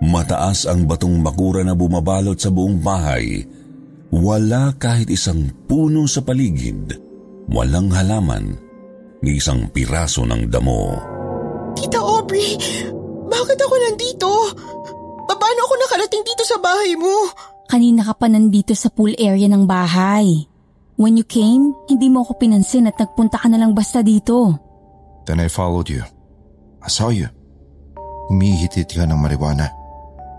Mataas 0.00 0.70
ang 0.70 0.86
batong 0.86 1.20
bakura 1.20 1.66
na 1.66 1.74
bumabalot 1.74 2.38
sa 2.38 2.48
buong 2.54 2.80
bahay. 2.80 3.42
Wala 4.14 4.72
kahit 4.78 5.10
isang 5.10 5.50
puno 5.66 6.06
sa 6.06 6.22
paligid. 6.22 6.94
Walang 7.50 7.90
halaman 7.92 8.54
ni 9.20 9.36
isang 9.36 9.68
piraso 9.68 10.22
ng 10.24 10.48
damo. 10.48 10.82
Tita 11.74 12.00
Aubrey, 12.00 12.54
bakit 13.28 13.58
ako 13.58 13.74
nandito? 13.90 14.30
Paano 15.26 15.60
ako 15.68 15.74
nakarating 15.76 16.24
dito 16.24 16.42
sa 16.46 16.56
bahay 16.62 16.96
mo? 16.96 17.28
Kanina 17.68 18.06
ka 18.06 18.14
pa 18.16 18.30
nandito 18.30 18.72
sa 18.72 18.88
pool 18.88 19.12
area 19.18 19.50
ng 19.50 19.68
bahay. 19.68 20.48
When 20.94 21.18
you 21.18 21.26
came, 21.26 21.74
hindi 21.90 22.06
mo 22.06 22.22
ako 22.22 22.38
pinansin 22.38 22.86
at 22.86 22.94
nagpunta 22.94 23.42
ka 23.42 23.50
na 23.50 23.58
lang 23.58 23.74
basta 23.74 23.98
dito. 23.98 24.54
Then 25.26 25.42
I 25.42 25.50
followed 25.50 25.90
you. 25.90 26.06
I 26.84 26.88
saw 26.92 27.10
you. 27.10 27.26
Humihitit 28.30 28.94
ka 28.94 29.02
ng 29.02 29.18
marijuana. 29.18 29.66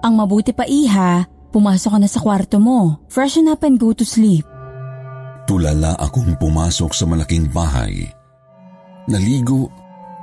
Ang 0.06 0.16
mabuti 0.16 0.56
pa 0.56 0.64
iha, 0.64 1.28
pumasok 1.52 1.98
ka 1.98 2.00
na 2.00 2.08
sa 2.08 2.24
kwarto 2.24 2.62
mo. 2.62 3.04
Freshen 3.12 3.52
up 3.52 3.68
and 3.68 3.76
go 3.76 3.92
to 3.92 4.08
sleep. 4.08 4.48
Tulala 5.46 5.98
akong 6.00 6.40
pumasok 6.40 6.92
sa 6.96 7.04
malaking 7.04 7.52
bahay. 7.52 8.08
Naligo, 9.12 9.70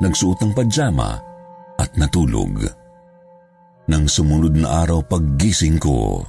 nagsuot 0.01 0.43
ng 0.43 0.53
pajama 0.57 1.21
at 1.79 1.93
natulog. 2.01 2.67
Nang 3.87 4.07
sumunod 4.07 4.55
na 4.57 4.83
araw 4.87 5.03
paggising 5.05 5.79
ko, 5.79 6.25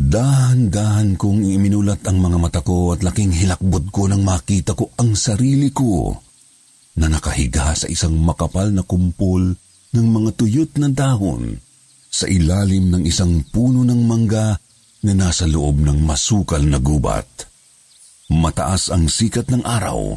dahan-dahan 0.00 1.20
kong 1.20 1.44
iminulat 1.44 2.00
ang 2.08 2.24
mga 2.24 2.38
mata 2.40 2.60
ko 2.64 2.96
at 2.96 3.04
laking 3.04 3.36
hilakbod 3.36 3.92
ko 3.92 4.08
nang 4.08 4.24
makita 4.24 4.72
ko 4.72 4.88
ang 4.96 5.12
sarili 5.12 5.68
ko 5.68 6.16
na 6.96 7.12
nakahiga 7.12 7.76
sa 7.76 7.84
isang 7.84 8.16
makapal 8.16 8.72
na 8.72 8.80
kumpol 8.80 9.52
ng 9.92 10.06
mga 10.08 10.30
tuyot 10.40 10.72
na 10.80 10.88
dahon 10.88 11.52
sa 12.08 12.24
ilalim 12.24 12.88
ng 12.88 13.02
isang 13.04 13.44
puno 13.52 13.84
ng 13.84 14.00
mangga 14.08 14.56
na 15.04 15.12
nasa 15.12 15.44
loob 15.44 15.84
ng 15.84 16.00
masukal 16.00 16.64
na 16.64 16.80
gubat. 16.80 17.28
Mataas 18.32 18.88
ang 18.88 19.06
sikat 19.06 19.52
ng 19.52 19.62
araw 19.64 20.16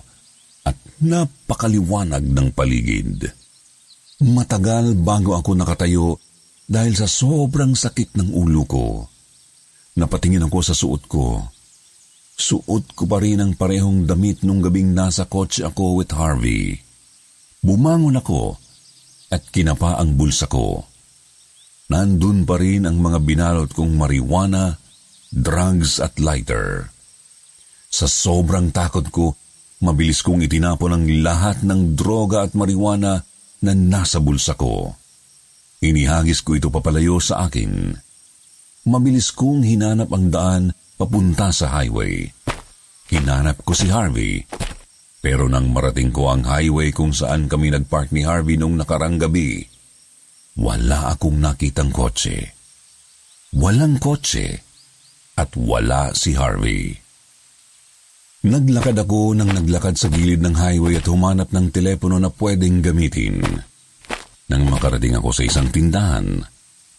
at 0.64 0.78
napakaliwanag 1.04 2.24
ng 2.24 2.48
paligid. 2.56 3.28
Matagal 4.24 4.96
bago 4.96 5.36
ako 5.36 5.52
nakatayo 5.60 6.08
dahil 6.64 6.96
sa 6.96 7.10
sobrang 7.10 7.76
sakit 7.76 8.16
ng 8.16 8.30
ulo 8.32 8.64
ko. 8.64 9.13
Napatingin 9.94 10.46
ako 10.50 10.60
sa 10.66 10.74
suot 10.74 11.06
ko. 11.06 11.42
Suot 12.34 12.98
ko 12.98 13.06
pa 13.06 13.22
rin 13.22 13.38
ang 13.38 13.54
parehong 13.54 14.10
damit 14.10 14.42
nung 14.42 14.58
gabing 14.58 14.98
nasa 14.98 15.30
kotse 15.30 15.62
ako 15.62 16.02
with 16.02 16.10
Harvey. 16.10 16.82
Bumangon 17.62 18.18
ako 18.18 18.58
at 19.30 19.46
kinapa 19.54 20.02
ang 20.02 20.18
bulsa 20.18 20.50
ko. 20.50 20.82
Nandun 21.94 22.42
pa 22.50 22.58
rin 22.58 22.90
ang 22.90 22.98
mga 22.98 23.22
binalot 23.22 23.70
kong 23.70 23.94
marijuana, 23.94 24.82
drugs 25.30 26.02
at 26.02 26.18
lighter. 26.18 26.90
Sa 27.94 28.10
sobrang 28.10 28.74
takot 28.74 29.06
ko, 29.14 29.38
mabilis 29.86 30.26
kong 30.26 30.42
itinapon 30.42 30.98
ang 30.98 31.06
lahat 31.22 31.62
ng 31.62 31.94
droga 31.94 32.50
at 32.50 32.58
marijuana 32.58 33.22
na 33.62 33.72
nasa 33.78 34.18
bulsa 34.18 34.58
ko. 34.58 34.98
Inihagis 35.86 36.42
ko 36.42 36.58
ito 36.58 36.74
papalayo 36.74 37.22
sa 37.22 37.46
akin. 37.46 37.94
Mabilis 38.84 39.32
kong 39.32 39.64
hinanap 39.64 40.12
ang 40.12 40.28
daan 40.28 40.64
papunta 41.00 41.56
sa 41.56 41.72
highway. 41.80 42.28
Hinanap 43.08 43.64
ko 43.64 43.72
si 43.72 43.88
Harvey. 43.88 44.44
Pero 45.24 45.48
nang 45.48 45.72
marating 45.72 46.12
ko 46.12 46.28
ang 46.28 46.44
highway 46.44 46.92
kung 46.92 47.16
saan 47.16 47.48
kami 47.48 47.72
nagpark 47.72 48.12
ni 48.12 48.28
Harvey 48.28 48.60
nung 48.60 48.76
nakarang 48.76 49.16
gabi, 49.16 49.64
wala 50.60 51.16
akong 51.16 51.40
nakitang 51.40 51.96
kotse. 51.96 52.52
Walang 53.56 54.04
kotse 54.04 54.60
at 55.40 55.56
wala 55.56 56.12
si 56.12 56.36
Harvey. 56.36 56.92
Naglakad 58.44 59.00
ako 59.00 59.32
nang 59.40 59.56
naglakad 59.56 59.96
sa 59.96 60.12
gilid 60.12 60.44
ng 60.44 60.60
highway 60.60 61.00
at 61.00 61.08
humanap 61.08 61.56
ng 61.56 61.72
telepono 61.72 62.20
na 62.20 62.28
pwedeng 62.28 62.84
gamitin. 62.84 63.40
Nang 64.52 64.64
makarating 64.68 65.16
ako 65.16 65.32
sa 65.32 65.48
isang 65.48 65.72
tindahan, 65.72 66.44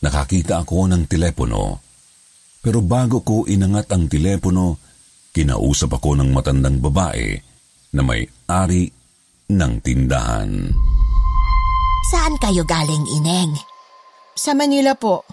nakakita 0.04 0.60
ako 0.60 0.92
ng 0.92 1.08
telepono. 1.08 1.80
Pero 2.60 2.84
bago 2.84 3.24
ko 3.24 3.48
inangat 3.48 3.88
ang 3.96 4.04
telepono, 4.04 4.76
kinausap 5.32 5.96
ako 5.96 6.20
ng 6.20 6.28
matandang 6.32 6.78
babae 6.84 7.32
na 7.96 8.02
may 8.04 8.28
ari 8.48 8.92
ng 9.48 9.72
tindahan. 9.80 10.50
Saan 12.12 12.36
kayo 12.36 12.68
galing, 12.68 13.04
Ineng? 13.16 13.56
Sa 14.36 14.52
Manila 14.52 14.92
po. 14.92 15.24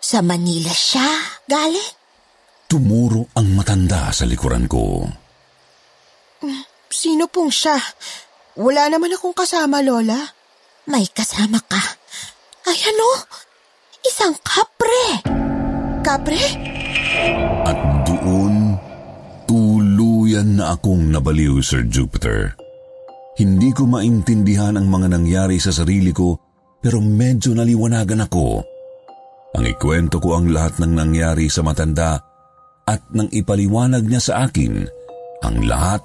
Sa 0.00 0.20
Manila 0.20 0.72
siya 0.72 1.08
galing? 1.48 1.92
Tumuro 2.70 3.28
ang 3.36 3.52
matanda 3.56 4.12
sa 4.12 4.24
likuran 4.24 4.64
ko. 4.64 5.04
Sino 6.88 7.28
pong 7.28 7.52
siya? 7.52 7.76
Wala 8.60 8.88
naman 8.88 9.12
akong 9.12 9.36
kasama, 9.36 9.80
Lola. 9.84 10.18
May 10.88 11.06
kasama 11.08 11.60
ka. 11.64 11.80
Ay 12.68 12.78
ano? 12.88 13.08
Isang 14.00 14.32
kapre. 14.40 15.04
Kapre? 16.00 16.40
At 17.68 17.78
doon, 18.08 18.80
tuluyan 19.44 20.56
na 20.56 20.72
akong 20.72 21.12
nabaliw, 21.12 21.60
Sir 21.60 21.84
Jupiter. 21.84 22.56
Hindi 23.36 23.72
ko 23.76 23.84
maintindihan 23.84 24.80
ang 24.80 24.88
mga 24.88 25.12
nangyari 25.12 25.60
sa 25.60 25.68
sarili 25.68 26.16
ko, 26.16 26.36
pero 26.80 27.00
medyo 27.04 27.52
naliwanagan 27.52 28.24
ako. 28.24 28.64
Ang 29.60 29.64
ikwento 29.68 30.16
ko 30.16 30.40
ang 30.40 30.48
lahat 30.48 30.80
ng 30.80 30.92
nangyari 30.96 31.52
sa 31.52 31.60
matanda 31.60 32.16
at 32.88 33.04
nang 33.12 33.28
ipaliwanag 33.28 34.08
niya 34.08 34.22
sa 34.22 34.34
akin 34.48 34.80
ang 35.44 35.56
lahat 35.68 36.04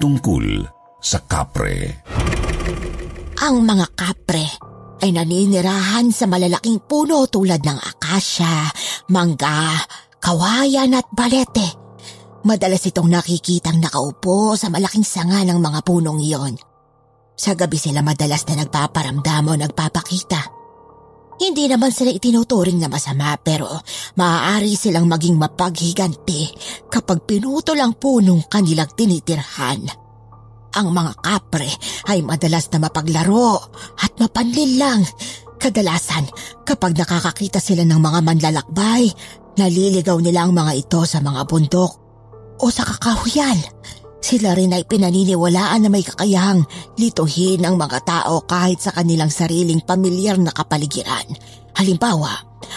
tungkol 0.00 0.64
sa 1.04 1.20
kapre. 1.28 2.04
Ang 3.44 3.68
mga 3.68 3.86
kapre 3.94 4.67
ay 5.02 5.14
naninirahan 5.14 6.10
sa 6.10 6.26
malalaking 6.26 6.82
puno 6.82 7.26
tulad 7.30 7.62
ng 7.62 7.78
akasya, 7.78 8.70
mangga, 9.14 9.78
kawayan 10.18 10.98
at 10.98 11.06
balete. 11.14 11.68
Madalas 12.42 12.86
itong 12.86 13.10
nakikitang 13.10 13.78
nakaupo 13.82 14.54
sa 14.54 14.70
malaking 14.70 15.06
sanga 15.06 15.42
ng 15.46 15.58
mga 15.58 15.80
punong 15.82 16.22
iyon. 16.22 16.54
Sa 17.38 17.54
gabi 17.54 17.78
sila 17.78 18.02
madalas 18.02 18.42
na 18.50 18.62
nagpaparamdam 18.62 19.44
o 19.46 19.54
nagpapakita. 19.54 20.58
Hindi 21.38 21.70
naman 21.70 21.94
sila 21.94 22.10
itinuturing 22.10 22.82
na 22.82 22.90
masama 22.90 23.38
pero 23.38 23.70
maaari 24.18 24.74
silang 24.74 25.06
maging 25.06 25.38
mapaghiganti 25.38 26.50
kapag 26.90 27.22
pinutol 27.22 27.78
ang 27.78 27.94
punong 27.94 28.50
kanilang 28.50 28.90
tinitirhan. 28.90 30.07
Ang 30.76 30.92
mga 30.92 31.12
kapre 31.24 31.70
ay 32.12 32.20
madalas 32.20 32.68
na 32.74 32.84
mapaglaro 32.84 33.56
at 34.04 34.12
mapanlil 34.20 34.76
lang. 34.76 35.00
Kadalasan 35.58 36.28
kapag 36.62 36.94
nakakakita 36.94 37.58
sila 37.58 37.82
ng 37.82 37.98
mga 37.98 38.20
manlalakbay, 38.22 39.10
naliligaw 39.58 40.20
nila 40.22 40.46
ang 40.46 40.54
mga 40.54 40.72
ito 40.76 41.02
sa 41.02 41.18
mga 41.18 41.48
bundok 41.48 41.92
o 42.62 42.70
sa 42.70 42.86
kakahuyan. 42.86 43.58
Sila 44.18 44.54
rin 44.54 44.74
ay 44.74 44.84
pinaniniwalaan 44.84 45.86
na 45.86 45.90
may 45.90 46.02
kakayahang 46.02 46.66
lituhin 46.98 47.62
ang 47.62 47.78
mga 47.78 47.98
tao 48.02 48.42
kahit 48.44 48.82
sa 48.82 48.90
kanilang 48.90 49.30
sariling 49.30 49.82
pamilyar 49.82 50.36
na 50.38 50.50
kapaligiran. 50.50 51.26
Halimbawa, 51.78 52.34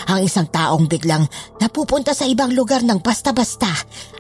ang 0.10 0.22
isang 0.22 0.50
taong 0.50 0.86
biglang 0.86 1.26
napupunta 1.58 2.14
sa 2.14 2.30
ibang 2.30 2.54
lugar 2.54 2.86
ng 2.86 3.02
basta-basta 3.02 3.74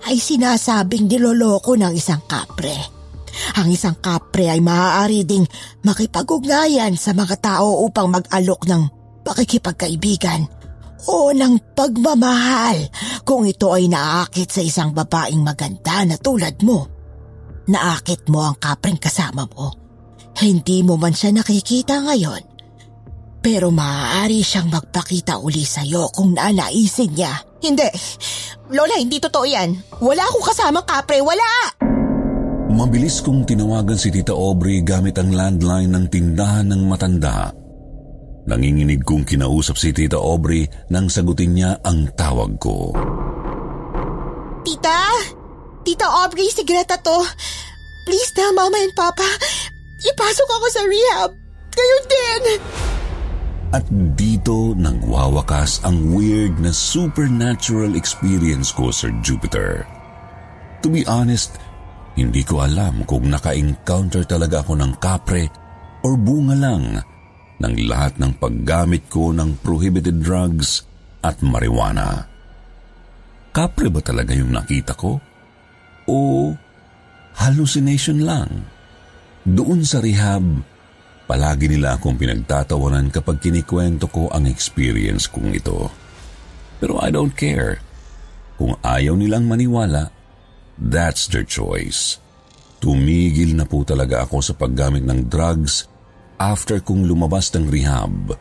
ay 0.10 0.18
sinasabing 0.18 1.06
niloloko 1.06 1.78
ng 1.78 1.94
isang 1.94 2.26
kapre. 2.26 3.01
Ang 3.60 3.72
isang 3.74 3.98
kapre 4.00 4.48
ay 4.52 4.63
maaari 4.63 5.28
ding 5.28 5.46
makipag-ugnayan 5.86 6.96
sa 6.96 7.12
mga 7.12 7.36
tao 7.39 7.86
upang 7.86 8.12
mag-alok 8.12 8.67
ng 8.67 8.82
pakikipagkaibigan 9.26 10.48
o 11.10 11.34
ng 11.34 11.74
pagmamahal 11.74 12.78
kung 13.26 13.46
ito 13.46 13.74
ay 13.74 13.89
naakit 13.89 14.50
sa 14.50 14.62
isang 14.62 14.94
babaeng 14.94 15.41
maganda 15.41 16.06
na 16.06 16.17
tulad 16.17 16.62
mo 16.62 17.02
naakit 17.72 18.28
mo 18.28 18.44
ang 18.44 18.60
kapreng 18.60 19.00
kasama 19.00 19.48
mo. 19.56 19.72
Hindi 20.36 20.84
mo 20.84 21.00
man 21.00 21.15
siya 21.15 21.36
nakikita 21.36 22.04
ngayon. 22.04 22.44
Pero 23.41 23.74
maaari 23.74 24.46
siyang 24.46 24.70
magpakita 24.70 25.41
uli 25.41 25.65
sa'yo 25.65 26.13
kung 26.13 26.38
nanaisin 26.38 27.17
niya. 27.17 27.34
Hindi. 27.62 27.89
Lola, 28.70 28.96
hindi 29.02 29.17
totoo 29.17 29.46
yan. 29.46 29.74
Wala 29.98 30.24
akong 30.30 30.46
kasama 30.46 30.86
kapre, 30.86 31.20
wala! 31.26 31.52
Mabilis 32.72 33.20
kong 33.20 33.44
tinawagan 33.44 34.00
si 34.00 34.08
Tita 34.16 34.32
Aubrey 34.32 34.80
gamit 34.80 35.20
ang 35.20 35.36
landline 35.36 35.92
ng 35.92 36.06
tindahan 36.08 36.72
ng 36.72 36.88
matanda. 36.88 37.52
Nanginginig 38.48 39.04
kong 39.04 39.28
kinausap 39.28 39.76
si 39.76 39.92
Tita 39.92 40.16
Aubrey 40.16 40.64
nang 40.88 41.12
sagutin 41.12 41.52
niya 41.52 41.78
ang 41.84 42.08
tawag 42.16 42.56
ko. 42.58 42.96
Tita? 44.64 45.04
Tita 45.84 46.08
Aubrey, 46.24 46.48
si 46.48 46.64
Greta 46.64 46.96
to. 46.96 47.20
Please 48.08 48.32
na, 48.40 48.56
Mama 48.56 48.80
and 48.80 48.96
Papa. 48.96 49.28
Ipasok 50.02 50.50
ako 50.50 50.68
sa 50.72 50.82
rehab. 50.88 51.32
Kayo 51.76 51.98
din. 52.08 52.44
At 53.72 53.86
dito 54.20 54.76
nagwawakas 54.76 55.84
ang 55.88 56.12
weird 56.12 56.60
na 56.60 56.72
supernatural 56.72 57.96
experience 58.00 58.72
ko, 58.72 58.92
Sir 58.92 59.12
Jupiter. 59.24 59.88
To 60.82 60.90
be 60.90 61.06
honest, 61.06 61.56
hindi 62.17 62.41
ko 62.43 62.63
alam 62.63 63.08
kung 63.08 63.32
naka-encounter 63.32 64.28
talaga 64.28 64.63
ako 64.63 64.74
ng 64.80 64.93
kapre 65.00 65.47
or 66.04 66.17
bunga 66.17 66.56
lang 66.58 67.00
ng 67.62 67.74
lahat 67.86 68.17
ng 68.17 68.36
paggamit 68.41 69.06
ko 69.08 69.32
ng 69.32 69.62
prohibited 69.62 70.19
drugs 70.19 70.84
at 71.21 71.39
marijuana. 71.45 72.26
Kapre 73.54 73.91
ba 73.91 74.02
talaga 74.02 74.34
yung 74.34 74.56
nakita 74.56 74.97
ko? 74.97 75.32
o 76.12 76.52
hallucination 77.38 78.24
lang. 78.24 78.50
Doon 79.47 79.82
sa 79.88 80.04
rehab, 80.04 80.43
palagi 81.26 81.71
nila 81.71 81.97
akong 81.97 82.19
pinagtatawanan 82.19 83.10
kapag 83.10 83.41
kinikwento 83.41 84.12
ko 84.12 84.30
ang 84.30 84.45
experience 84.45 85.26
kong 85.32 85.56
ito. 85.56 85.89
Pero 86.78 87.02
I 87.02 87.10
don't 87.10 87.34
care. 87.34 87.82
Kung 88.60 88.78
ayaw 88.84 89.17
nilang 89.17 89.50
maniwala, 89.50 90.13
that's 90.78 91.28
their 91.32 91.48
choice. 91.48 92.22
Tumigil 92.82 93.54
na 93.58 93.66
po 93.66 93.86
talaga 93.86 94.26
ako 94.26 94.38
sa 94.42 94.54
paggamit 94.58 95.06
ng 95.06 95.30
drugs 95.30 95.86
after 96.42 96.82
kong 96.82 97.06
lumabas 97.06 97.54
ng 97.54 97.70
rehab. 97.70 98.34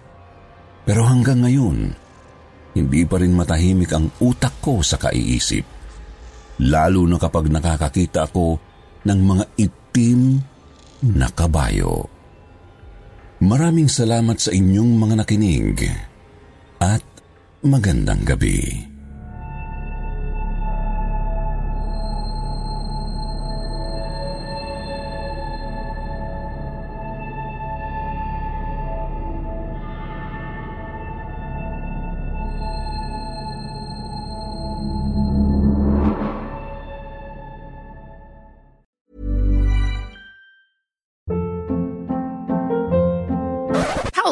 Pero 0.88 1.04
hanggang 1.04 1.44
ngayon, 1.44 1.92
hindi 2.76 3.02
pa 3.04 3.20
rin 3.20 3.36
matahimik 3.36 3.92
ang 3.92 4.08
utak 4.22 4.62
ko 4.64 4.80
sa 4.80 4.96
kaiisip 4.96 5.80
lalo 6.60 7.08
na 7.08 7.16
kapag 7.16 7.48
nakakakita 7.48 8.28
ako 8.28 8.60
ng 9.08 9.20
mga 9.24 9.44
itim 9.56 10.20
na 11.16 11.32
kabayo. 11.32 12.04
Maraming 13.40 13.88
salamat 13.88 14.36
sa 14.36 14.52
inyong 14.52 14.92
mga 15.00 15.14
nakinig 15.24 15.88
at 16.84 17.00
magandang 17.64 18.20
gabi. 18.28 18.89